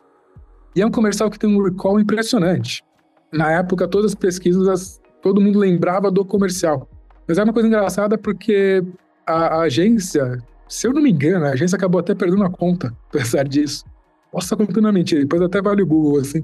E 0.76 0.82
é 0.82 0.86
um 0.86 0.92
comercial 0.92 1.30
que 1.30 1.40
tem 1.40 1.50
um 1.50 1.64
recall 1.64 2.00
impressionante. 2.00 2.84
Na 3.32 3.52
época, 3.52 3.88
todas 3.88 4.12
as 4.12 4.16
pesquisas, 4.16 5.00
todo 5.22 5.40
mundo 5.40 5.60
lembrava 5.60 6.12
do 6.12 6.26
comercial. 6.26 6.90
Mas 7.28 7.38
é 7.38 7.44
uma 7.44 7.54
coisa 7.54 7.68
engraçada 7.68 8.18
porque 8.18 8.84
a, 9.26 9.58
a 9.58 9.62
agência, 9.62 10.38
se 10.68 10.88
eu 10.88 10.94
não 10.94 11.02
me 11.02 11.12
engano, 11.12 11.46
a 11.46 11.50
agência 11.50 11.76
acabou 11.76 12.00
até 12.00 12.14
perdendo 12.14 12.44
a 12.44 12.50
conta, 12.50 12.94
apesar 13.10 13.48
disso. 13.48 13.86
Posso 14.32 14.48
estar 14.48 14.58
contando 14.58 14.86
uma 14.86 14.92
mentira, 14.92 15.22
depois 15.22 15.42
até 15.42 15.62
vale 15.62 15.82
o 15.82 15.88
Google, 15.88 16.20
assim. 16.20 16.42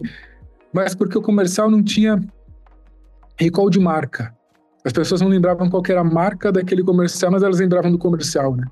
Mas 0.74 0.96
porque 0.96 1.18
o 1.18 1.22
comercial 1.22 1.70
não 1.70 1.84
tinha 1.84 2.24
recall 3.38 3.70
de 3.70 3.80
marca. 3.80 4.34
As 4.84 4.92
pessoas 4.92 5.22
não 5.22 5.28
lembravam 5.28 5.70
qual 5.70 5.84
era 5.88 6.02
a 6.02 6.04
marca 6.04 6.52
daquele 6.52 6.84
comercial, 6.84 7.32
mas 7.32 7.44
elas 7.44 7.60
lembravam 7.60 7.92
do 7.92 7.98
comercial, 7.98 8.56
né? 8.56 8.66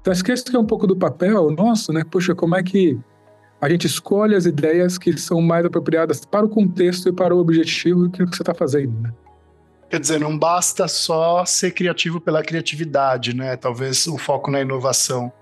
Então, 0.00 0.12
esquece 0.12 0.44
que 0.44 0.56
é 0.56 0.58
um 0.58 0.66
pouco 0.66 0.86
do 0.86 0.96
papel 0.96 1.50
nosso, 1.50 1.92
né? 1.92 2.04
Poxa, 2.04 2.34
como 2.34 2.54
é 2.54 2.62
que 2.62 2.98
a 3.60 3.68
gente 3.68 3.86
escolhe 3.86 4.34
as 4.34 4.46
ideias 4.46 4.96
que 4.96 5.16
são 5.18 5.40
mais 5.40 5.64
apropriadas 5.64 6.24
para 6.24 6.46
o 6.46 6.48
contexto 6.48 7.08
e 7.08 7.12
para 7.12 7.34
o 7.34 7.38
objetivo 7.38 8.08
que 8.08 8.24
você 8.24 8.42
está 8.42 8.54
fazendo, 8.54 9.00
né? 9.00 9.12
Quer 9.90 10.00
dizer, 10.00 10.20
não 10.20 10.38
basta 10.38 10.86
só 10.86 11.44
ser 11.46 11.70
criativo 11.70 12.20
pela 12.20 12.42
criatividade, 12.42 13.34
né? 13.34 13.56
Talvez 13.56 14.06
o 14.06 14.18
foco 14.18 14.50
na 14.50 14.60
inovação. 14.60 15.32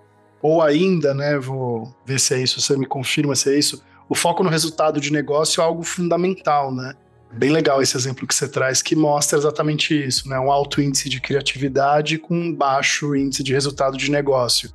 Ou 0.40 0.62
ainda, 0.62 1.12
né? 1.12 1.36
Vou 1.36 1.92
ver 2.06 2.20
se 2.20 2.32
é 2.32 2.38
isso, 2.38 2.60
você 2.60 2.76
me 2.76 2.86
confirma 2.86 3.34
se 3.34 3.52
é 3.52 3.58
isso. 3.58 3.82
O 4.08 4.14
foco 4.14 4.44
no 4.44 4.48
resultado 4.48 5.00
de 5.00 5.12
negócio 5.12 5.60
é 5.60 5.64
algo 5.64 5.82
fundamental, 5.82 6.72
né? 6.72 6.94
Bem 7.32 7.50
legal 7.50 7.82
esse 7.82 7.96
exemplo 7.96 8.26
que 8.26 8.34
você 8.34 8.48
traz, 8.48 8.80
que 8.80 8.96
mostra 8.96 9.38
exatamente 9.38 9.94
isso, 9.94 10.28
né? 10.28 10.38
Um 10.38 10.50
alto 10.50 10.80
índice 10.80 11.08
de 11.08 11.20
criatividade 11.20 12.18
com 12.18 12.34
um 12.34 12.54
baixo 12.54 13.14
índice 13.14 13.42
de 13.42 13.52
resultado 13.52 13.96
de 13.96 14.10
negócio. 14.10 14.70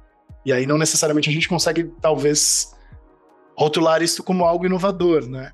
E 0.46 0.52
aí 0.52 0.66
não 0.66 0.78
necessariamente 0.78 1.30
a 1.30 1.34
gente 1.34 1.48
consegue, 1.48 1.92
talvez, 2.02 2.74
rotular 3.56 4.02
isso 4.02 4.24
como 4.24 4.44
algo 4.44 4.66
inovador, 4.66 5.28
né? 5.28 5.52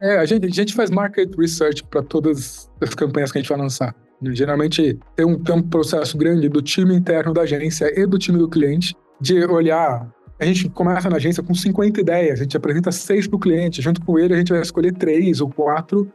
É, 0.00 0.18
a 0.18 0.26
gente, 0.26 0.44
a 0.46 0.50
gente 0.50 0.74
faz 0.74 0.90
market 0.90 1.34
research 1.36 1.82
para 1.84 2.02
todas 2.02 2.70
as 2.80 2.94
campanhas 2.94 3.32
que 3.32 3.38
a 3.38 3.40
gente 3.40 3.48
vai 3.48 3.58
lançar. 3.58 3.94
Né? 4.20 4.34
Geralmente 4.34 4.98
tem 5.14 5.26
um, 5.26 5.42
tem 5.42 5.54
um 5.54 5.62
processo 5.62 6.18
grande 6.18 6.48
do 6.48 6.60
time 6.60 6.94
interno 6.94 7.32
da 7.32 7.42
agência 7.42 7.90
e 7.98 8.06
do 8.06 8.18
time 8.18 8.38
do 8.38 8.48
cliente 8.48 8.94
de 9.20 9.44
olhar. 9.46 10.06
A 10.38 10.44
gente 10.44 10.68
começa 10.68 11.08
na 11.08 11.16
agência 11.16 11.42
com 11.42 11.54
50 11.54 11.98
ideias, 11.98 12.40
a 12.40 12.42
gente 12.42 12.56
apresenta 12.56 12.92
seis 12.92 13.26
para 13.26 13.36
o 13.36 13.40
cliente, 13.40 13.80
junto 13.80 14.02
com 14.02 14.18
ele 14.18 14.34
a 14.34 14.36
gente 14.36 14.52
vai 14.52 14.60
escolher 14.60 14.92
três 14.92 15.40
ou 15.40 15.48
quatro 15.48 16.12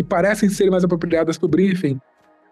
que 0.00 0.04
parecem 0.04 0.48
ser 0.48 0.70
mais 0.70 0.82
apropriadas 0.82 1.36
para 1.36 1.46
o 1.46 1.48
briefing. 1.48 2.00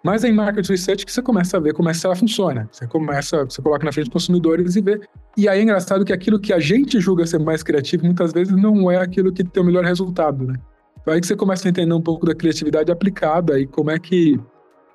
Mas 0.04 0.22
é 0.22 0.28
em 0.28 0.32
market 0.32 0.68
research 0.68 1.04
que 1.04 1.10
você 1.10 1.22
começa 1.22 1.56
a 1.56 1.60
ver 1.60 1.72
como 1.72 1.88
é 1.88 1.92
que 1.92 2.06
ela 2.06 2.14
funciona. 2.14 2.68
Você 2.70 2.86
começa, 2.86 3.44
você 3.44 3.60
coloca 3.60 3.84
na 3.84 3.90
frente 3.90 4.06
dos 4.06 4.12
consumidores 4.12 4.76
e 4.76 4.82
vê. 4.82 5.00
E 5.36 5.48
aí 5.48 5.58
é 5.58 5.62
engraçado 5.62 6.04
que 6.04 6.12
aquilo 6.12 6.38
que 6.38 6.52
a 6.52 6.60
gente 6.60 7.00
julga 7.00 7.26
ser 7.26 7.38
mais 7.38 7.62
criativo, 7.62 8.04
muitas 8.04 8.32
vezes 8.32 8.54
não 8.54 8.90
é 8.90 8.98
aquilo 8.98 9.32
que 9.32 9.42
tem 9.42 9.62
o 9.62 9.66
melhor 9.66 9.84
resultado, 9.84 10.46
né? 10.46 10.54
Então 11.00 11.12
aí 11.12 11.20
que 11.20 11.26
você 11.26 11.34
começa 11.34 11.66
a 11.66 11.70
entender 11.70 11.92
um 11.92 12.02
pouco 12.02 12.26
da 12.26 12.34
criatividade 12.34 12.92
aplicada 12.92 13.58
e 13.58 13.66
como 13.66 13.90
é 13.90 13.98
que 13.98 14.38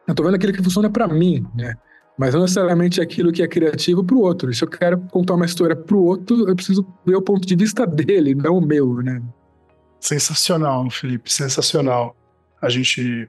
eu 0.07 0.13
tô 0.13 0.23
vendo 0.23 0.35
aquilo 0.35 0.53
que 0.53 0.63
funciona 0.63 0.89
para 0.89 1.07
mim, 1.07 1.43
né? 1.55 1.73
Mas 2.17 2.35
não 2.35 2.41
necessariamente 2.41 3.01
aquilo 3.01 3.31
que 3.31 3.41
é 3.41 3.47
criativo 3.47 4.03
para 4.03 4.15
o 4.15 4.21
outro. 4.21 4.53
Se 4.53 4.63
eu 4.63 4.69
quero 4.69 4.99
contar 5.11 5.33
uma 5.33 5.45
história 5.45 5.75
para 5.75 5.97
o 5.97 6.03
outro, 6.03 6.47
eu 6.47 6.55
preciso 6.55 6.85
ver 7.03 7.15
o 7.15 7.21
ponto 7.21 7.45
de 7.47 7.55
vista 7.55 7.87
dele, 7.87 8.35
não 8.35 8.59
o 8.59 8.61
meu, 8.61 9.01
né? 9.01 9.21
Sensacional, 9.99 10.89
Felipe, 10.91 11.31
sensacional. 11.31 12.15
A 12.63 12.69
gente 12.69 13.27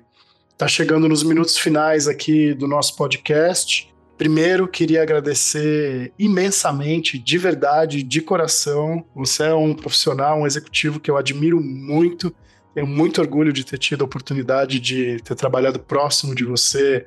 está 0.52 0.68
chegando 0.68 1.08
nos 1.08 1.24
minutos 1.24 1.58
finais 1.58 2.06
aqui 2.06 2.54
do 2.54 2.68
nosso 2.68 2.94
podcast. 2.94 3.92
Primeiro, 4.16 4.68
queria 4.68 5.02
agradecer 5.02 6.12
imensamente, 6.16 7.18
de 7.18 7.36
verdade, 7.36 8.04
de 8.04 8.20
coração. 8.20 9.04
Você 9.12 9.42
é 9.42 9.52
um 9.52 9.74
profissional, 9.74 10.38
um 10.38 10.46
executivo 10.46 11.00
que 11.00 11.10
eu 11.10 11.16
admiro 11.16 11.60
muito. 11.60 12.32
Tenho 12.72 12.86
muito 12.86 13.20
orgulho 13.20 13.52
de 13.52 13.64
ter 13.64 13.76
tido 13.76 14.02
a 14.02 14.04
oportunidade 14.04 14.78
de 14.78 15.16
ter 15.24 15.34
trabalhado 15.34 15.80
próximo 15.80 16.32
de 16.32 16.44
você 16.44 17.04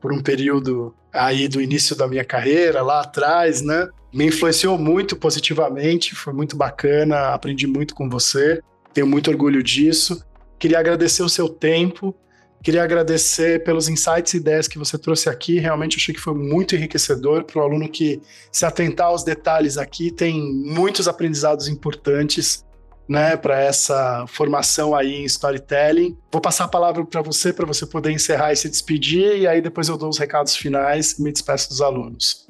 por 0.00 0.12
um 0.12 0.22
período 0.22 0.94
aí 1.12 1.48
do 1.48 1.60
início 1.60 1.96
da 1.96 2.06
minha 2.06 2.24
carreira, 2.24 2.82
lá 2.82 3.00
atrás, 3.00 3.62
né? 3.62 3.88
Me 4.12 4.26
influenciou 4.26 4.78
muito 4.78 5.16
positivamente, 5.16 6.14
foi 6.14 6.32
muito 6.32 6.56
bacana, 6.56 7.34
aprendi 7.34 7.66
muito 7.66 7.96
com 7.96 8.08
você, 8.08 8.62
tenho 8.92 9.08
muito 9.08 9.28
orgulho 9.28 9.60
disso. 9.60 10.24
Queria 10.64 10.78
agradecer 10.78 11.22
o 11.22 11.28
seu 11.28 11.46
tempo, 11.46 12.14
queria 12.62 12.82
agradecer 12.82 13.62
pelos 13.64 13.86
insights 13.86 14.32
e 14.32 14.38
ideias 14.38 14.66
que 14.66 14.78
você 14.78 14.96
trouxe 14.96 15.28
aqui. 15.28 15.58
Realmente 15.58 15.98
achei 15.98 16.14
que 16.14 16.20
foi 16.22 16.32
muito 16.32 16.74
enriquecedor 16.74 17.44
para 17.44 17.60
o 17.60 17.62
aluno 17.62 17.86
que 17.86 18.22
se 18.50 18.64
atentar 18.64 19.08
aos 19.08 19.22
detalhes 19.22 19.76
aqui, 19.76 20.10
tem 20.10 20.40
muitos 20.40 21.06
aprendizados 21.06 21.68
importantes 21.68 22.64
né, 23.06 23.36
para 23.36 23.60
essa 23.60 24.24
formação 24.26 24.94
aí 24.94 25.16
em 25.16 25.24
storytelling. 25.26 26.16
Vou 26.32 26.40
passar 26.40 26.64
a 26.64 26.68
palavra 26.68 27.04
para 27.04 27.20
você, 27.20 27.52
para 27.52 27.66
você 27.66 27.84
poder 27.84 28.12
encerrar 28.12 28.50
e 28.54 28.56
se 28.56 28.66
despedir, 28.66 29.36
e 29.40 29.46
aí 29.46 29.60
depois 29.60 29.90
eu 29.90 29.98
dou 29.98 30.08
os 30.08 30.16
recados 30.16 30.56
finais 30.56 31.18
e 31.18 31.22
me 31.22 31.30
despeço 31.30 31.68
dos 31.68 31.82
alunos. 31.82 32.43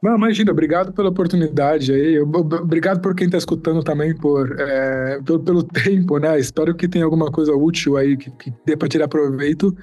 Não, 0.00 0.16
imagina, 0.16 0.52
obrigado 0.52 0.92
pela 0.92 1.08
oportunidade 1.08 1.92
aí, 1.92 2.20
obrigado 2.20 3.00
por 3.00 3.16
quem 3.16 3.26
está 3.26 3.36
escutando 3.36 3.82
também, 3.82 4.14
por, 4.14 4.54
é, 4.60 5.20
pelo, 5.24 5.40
pelo, 5.40 5.62
tempo, 5.66 6.18
né? 6.18 6.38
Espero 6.38 6.74
que 6.74 6.86
tenha 6.86 7.04
alguma 7.04 7.32
coisa 7.32 7.52
útil 7.52 7.96
aí 7.96 8.16
que, 8.16 8.30
que 8.30 8.52
dê 8.64 8.76
para 8.76 8.88
tirar 8.88 9.08
proveito. 9.08 9.76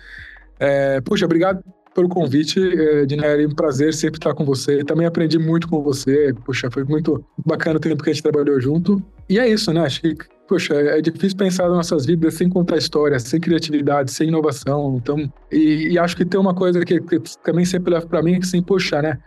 É, 0.57 1.01
puxa, 1.01 1.25
obrigado 1.25 1.61
pelo 1.93 2.07
convite, 2.07 2.59
é, 2.59 3.41
é 3.43 3.47
um 3.47 3.55
prazer 3.55 3.93
sempre 3.93 4.17
estar 4.17 4.33
com 4.33 4.45
você. 4.45 4.83
Também 4.85 5.05
aprendi 5.05 5.37
muito 5.37 5.67
com 5.67 5.81
você, 5.83 6.33
puxa, 6.45 6.71
foi 6.71 6.85
muito 6.85 7.23
bacana 7.45 7.75
o 7.75 7.79
tempo 7.79 8.01
que 8.01 8.09
a 8.09 8.13
gente 8.13 8.23
trabalhou 8.23 8.59
junto. 8.61 9.01
E 9.29 9.37
é 9.37 9.49
isso, 9.49 9.73
né? 9.73 9.81
Acho 9.81 10.01
que, 10.01 10.15
poxa, 10.47 10.75
é 10.75 11.01
difícil 11.01 11.37
pensar 11.37 11.63
nas 11.67 11.77
nossas 11.77 12.05
vidas 12.05 12.35
sem 12.35 12.49
contar 12.49 12.77
história, 12.77 13.19
sem 13.19 13.39
criatividade, 13.39 14.11
sem 14.11 14.29
inovação. 14.29 14.97
Então, 15.01 15.31
e, 15.51 15.89
e 15.91 15.99
acho 15.99 16.15
que 16.15 16.23
tem 16.23 16.39
uma 16.39 16.53
coisa 16.53 16.85
que, 16.85 17.01
que 17.01 17.19
também 17.43 17.65
sempre 17.65 17.93
leva 17.93 18.05
para 18.05 18.21
mim, 18.21 18.39
que 18.39 18.45
assim, 18.45 18.61
poxa, 18.61 19.01
né? 19.01 19.17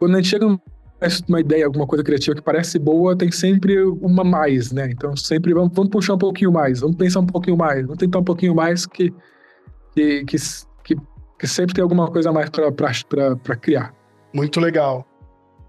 Quando 0.00 0.14
a 0.14 0.16
gente 0.16 0.30
chega 0.30 0.46
uma 1.28 1.40
ideia, 1.40 1.66
alguma 1.66 1.86
coisa 1.86 2.02
criativa 2.02 2.34
que 2.34 2.40
parece 2.40 2.78
boa, 2.78 3.14
tem 3.14 3.30
sempre 3.30 3.78
uma 3.82 4.24
mais, 4.24 4.72
né? 4.72 4.90
Então, 4.90 5.14
sempre 5.14 5.52
vamos, 5.52 5.72
vamos 5.74 5.90
puxar 5.90 6.14
um 6.14 6.18
pouquinho 6.18 6.50
mais, 6.50 6.80
vamos 6.80 6.96
pensar 6.96 7.20
um 7.20 7.26
pouquinho 7.26 7.56
mais, 7.56 7.82
vamos 7.82 7.98
tentar 7.98 8.18
um 8.18 8.24
pouquinho 8.24 8.54
mais 8.54 8.86
que, 8.86 9.12
que, 9.94 10.24
que, 10.24 10.36
que, 10.84 10.96
que 11.38 11.46
sempre 11.46 11.74
tem 11.74 11.82
alguma 11.82 12.10
coisa 12.10 12.30
a 12.30 12.32
mais 12.32 12.48
para 12.48 13.56
criar. 13.56 13.94
Muito 14.32 14.58
legal. 14.58 15.06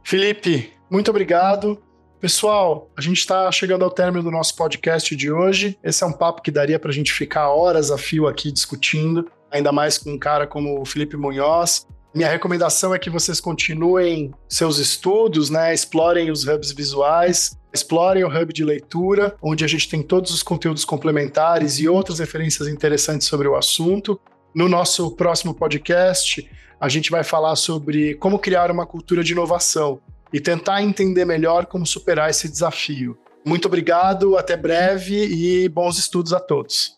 Felipe, 0.02 0.72
muito 0.90 1.12
obrigado. 1.12 1.78
Pessoal, 2.22 2.90
a 2.96 3.02
gente 3.02 3.18
está 3.18 3.52
chegando 3.52 3.84
ao 3.84 3.92
término 3.92 4.24
do 4.24 4.32
nosso 4.32 4.56
podcast 4.56 5.14
de 5.14 5.30
hoje. 5.30 5.78
Esse 5.84 6.06
é 6.06 6.08
um 6.08 6.14
papo 6.14 6.42
que 6.42 6.52
daria 6.52 6.80
para 6.80 6.90
a 6.90 6.94
gente 6.94 7.12
ficar 7.12 7.50
horas 7.50 7.92
a 7.92 7.98
fio 7.98 8.28
aqui 8.28 8.50
discutindo, 8.50 9.30
ainda 9.52 9.74
mais 9.74 9.98
com 9.98 10.12
um 10.12 10.18
cara 10.18 10.48
como 10.48 10.80
o 10.80 10.86
Felipe 10.86 11.18
Munhoz. 11.18 11.86
Minha 12.14 12.30
recomendação 12.30 12.94
é 12.94 13.00
que 13.00 13.10
vocês 13.10 13.40
continuem 13.40 14.34
seus 14.50 14.80
estudos, 14.80 15.50
né? 15.50 15.74
Explorem 15.74 16.30
os 16.30 16.46
hubs 16.46 16.74
visuais, 16.74 17.58
explorem 17.74 18.26
o 18.26 18.28
hub 18.28 18.52
de 18.52 18.66
leitura, 18.66 19.34
onde 19.42 19.64
a 19.64 19.68
gente 19.68 19.88
tem 19.88 20.04
todos 20.04 20.32
os 20.32 20.44
conteúdos 20.44 20.84
complementares 20.84 21.80
e 21.80 21.88
outras 21.88 22.20
referências 22.20 22.68
interessantes 22.68 23.28
sobre 23.28 23.48
o 23.48 23.56
assunto. 23.56 24.20
No 24.54 24.68
nosso 24.68 25.12
próximo 25.16 25.54
podcast, 25.54 26.50
a 26.82 26.90
gente 26.90 27.10
vai 27.10 27.24
falar 27.24 27.56
sobre 27.56 28.16
como 28.16 28.40
criar 28.40 28.70
uma 28.70 28.86
cultura 28.86 29.24
de 29.24 29.32
inovação 29.32 30.02
e 30.34 30.42
tentar 30.42 30.84
entender 30.84 31.24
melhor 31.24 31.66
como 31.66 31.86
superar 31.86 32.30
esse 32.30 32.50
desafio. 32.50 33.18
Muito 33.46 33.70
obrigado, 33.70 34.38
até 34.38 34.58
breve 34.58 35.16
e 35.16 35.70
bons 35.70 35.98
estudos 35.98 36.34
a 36.34 36.42
todos. 36.42 36.98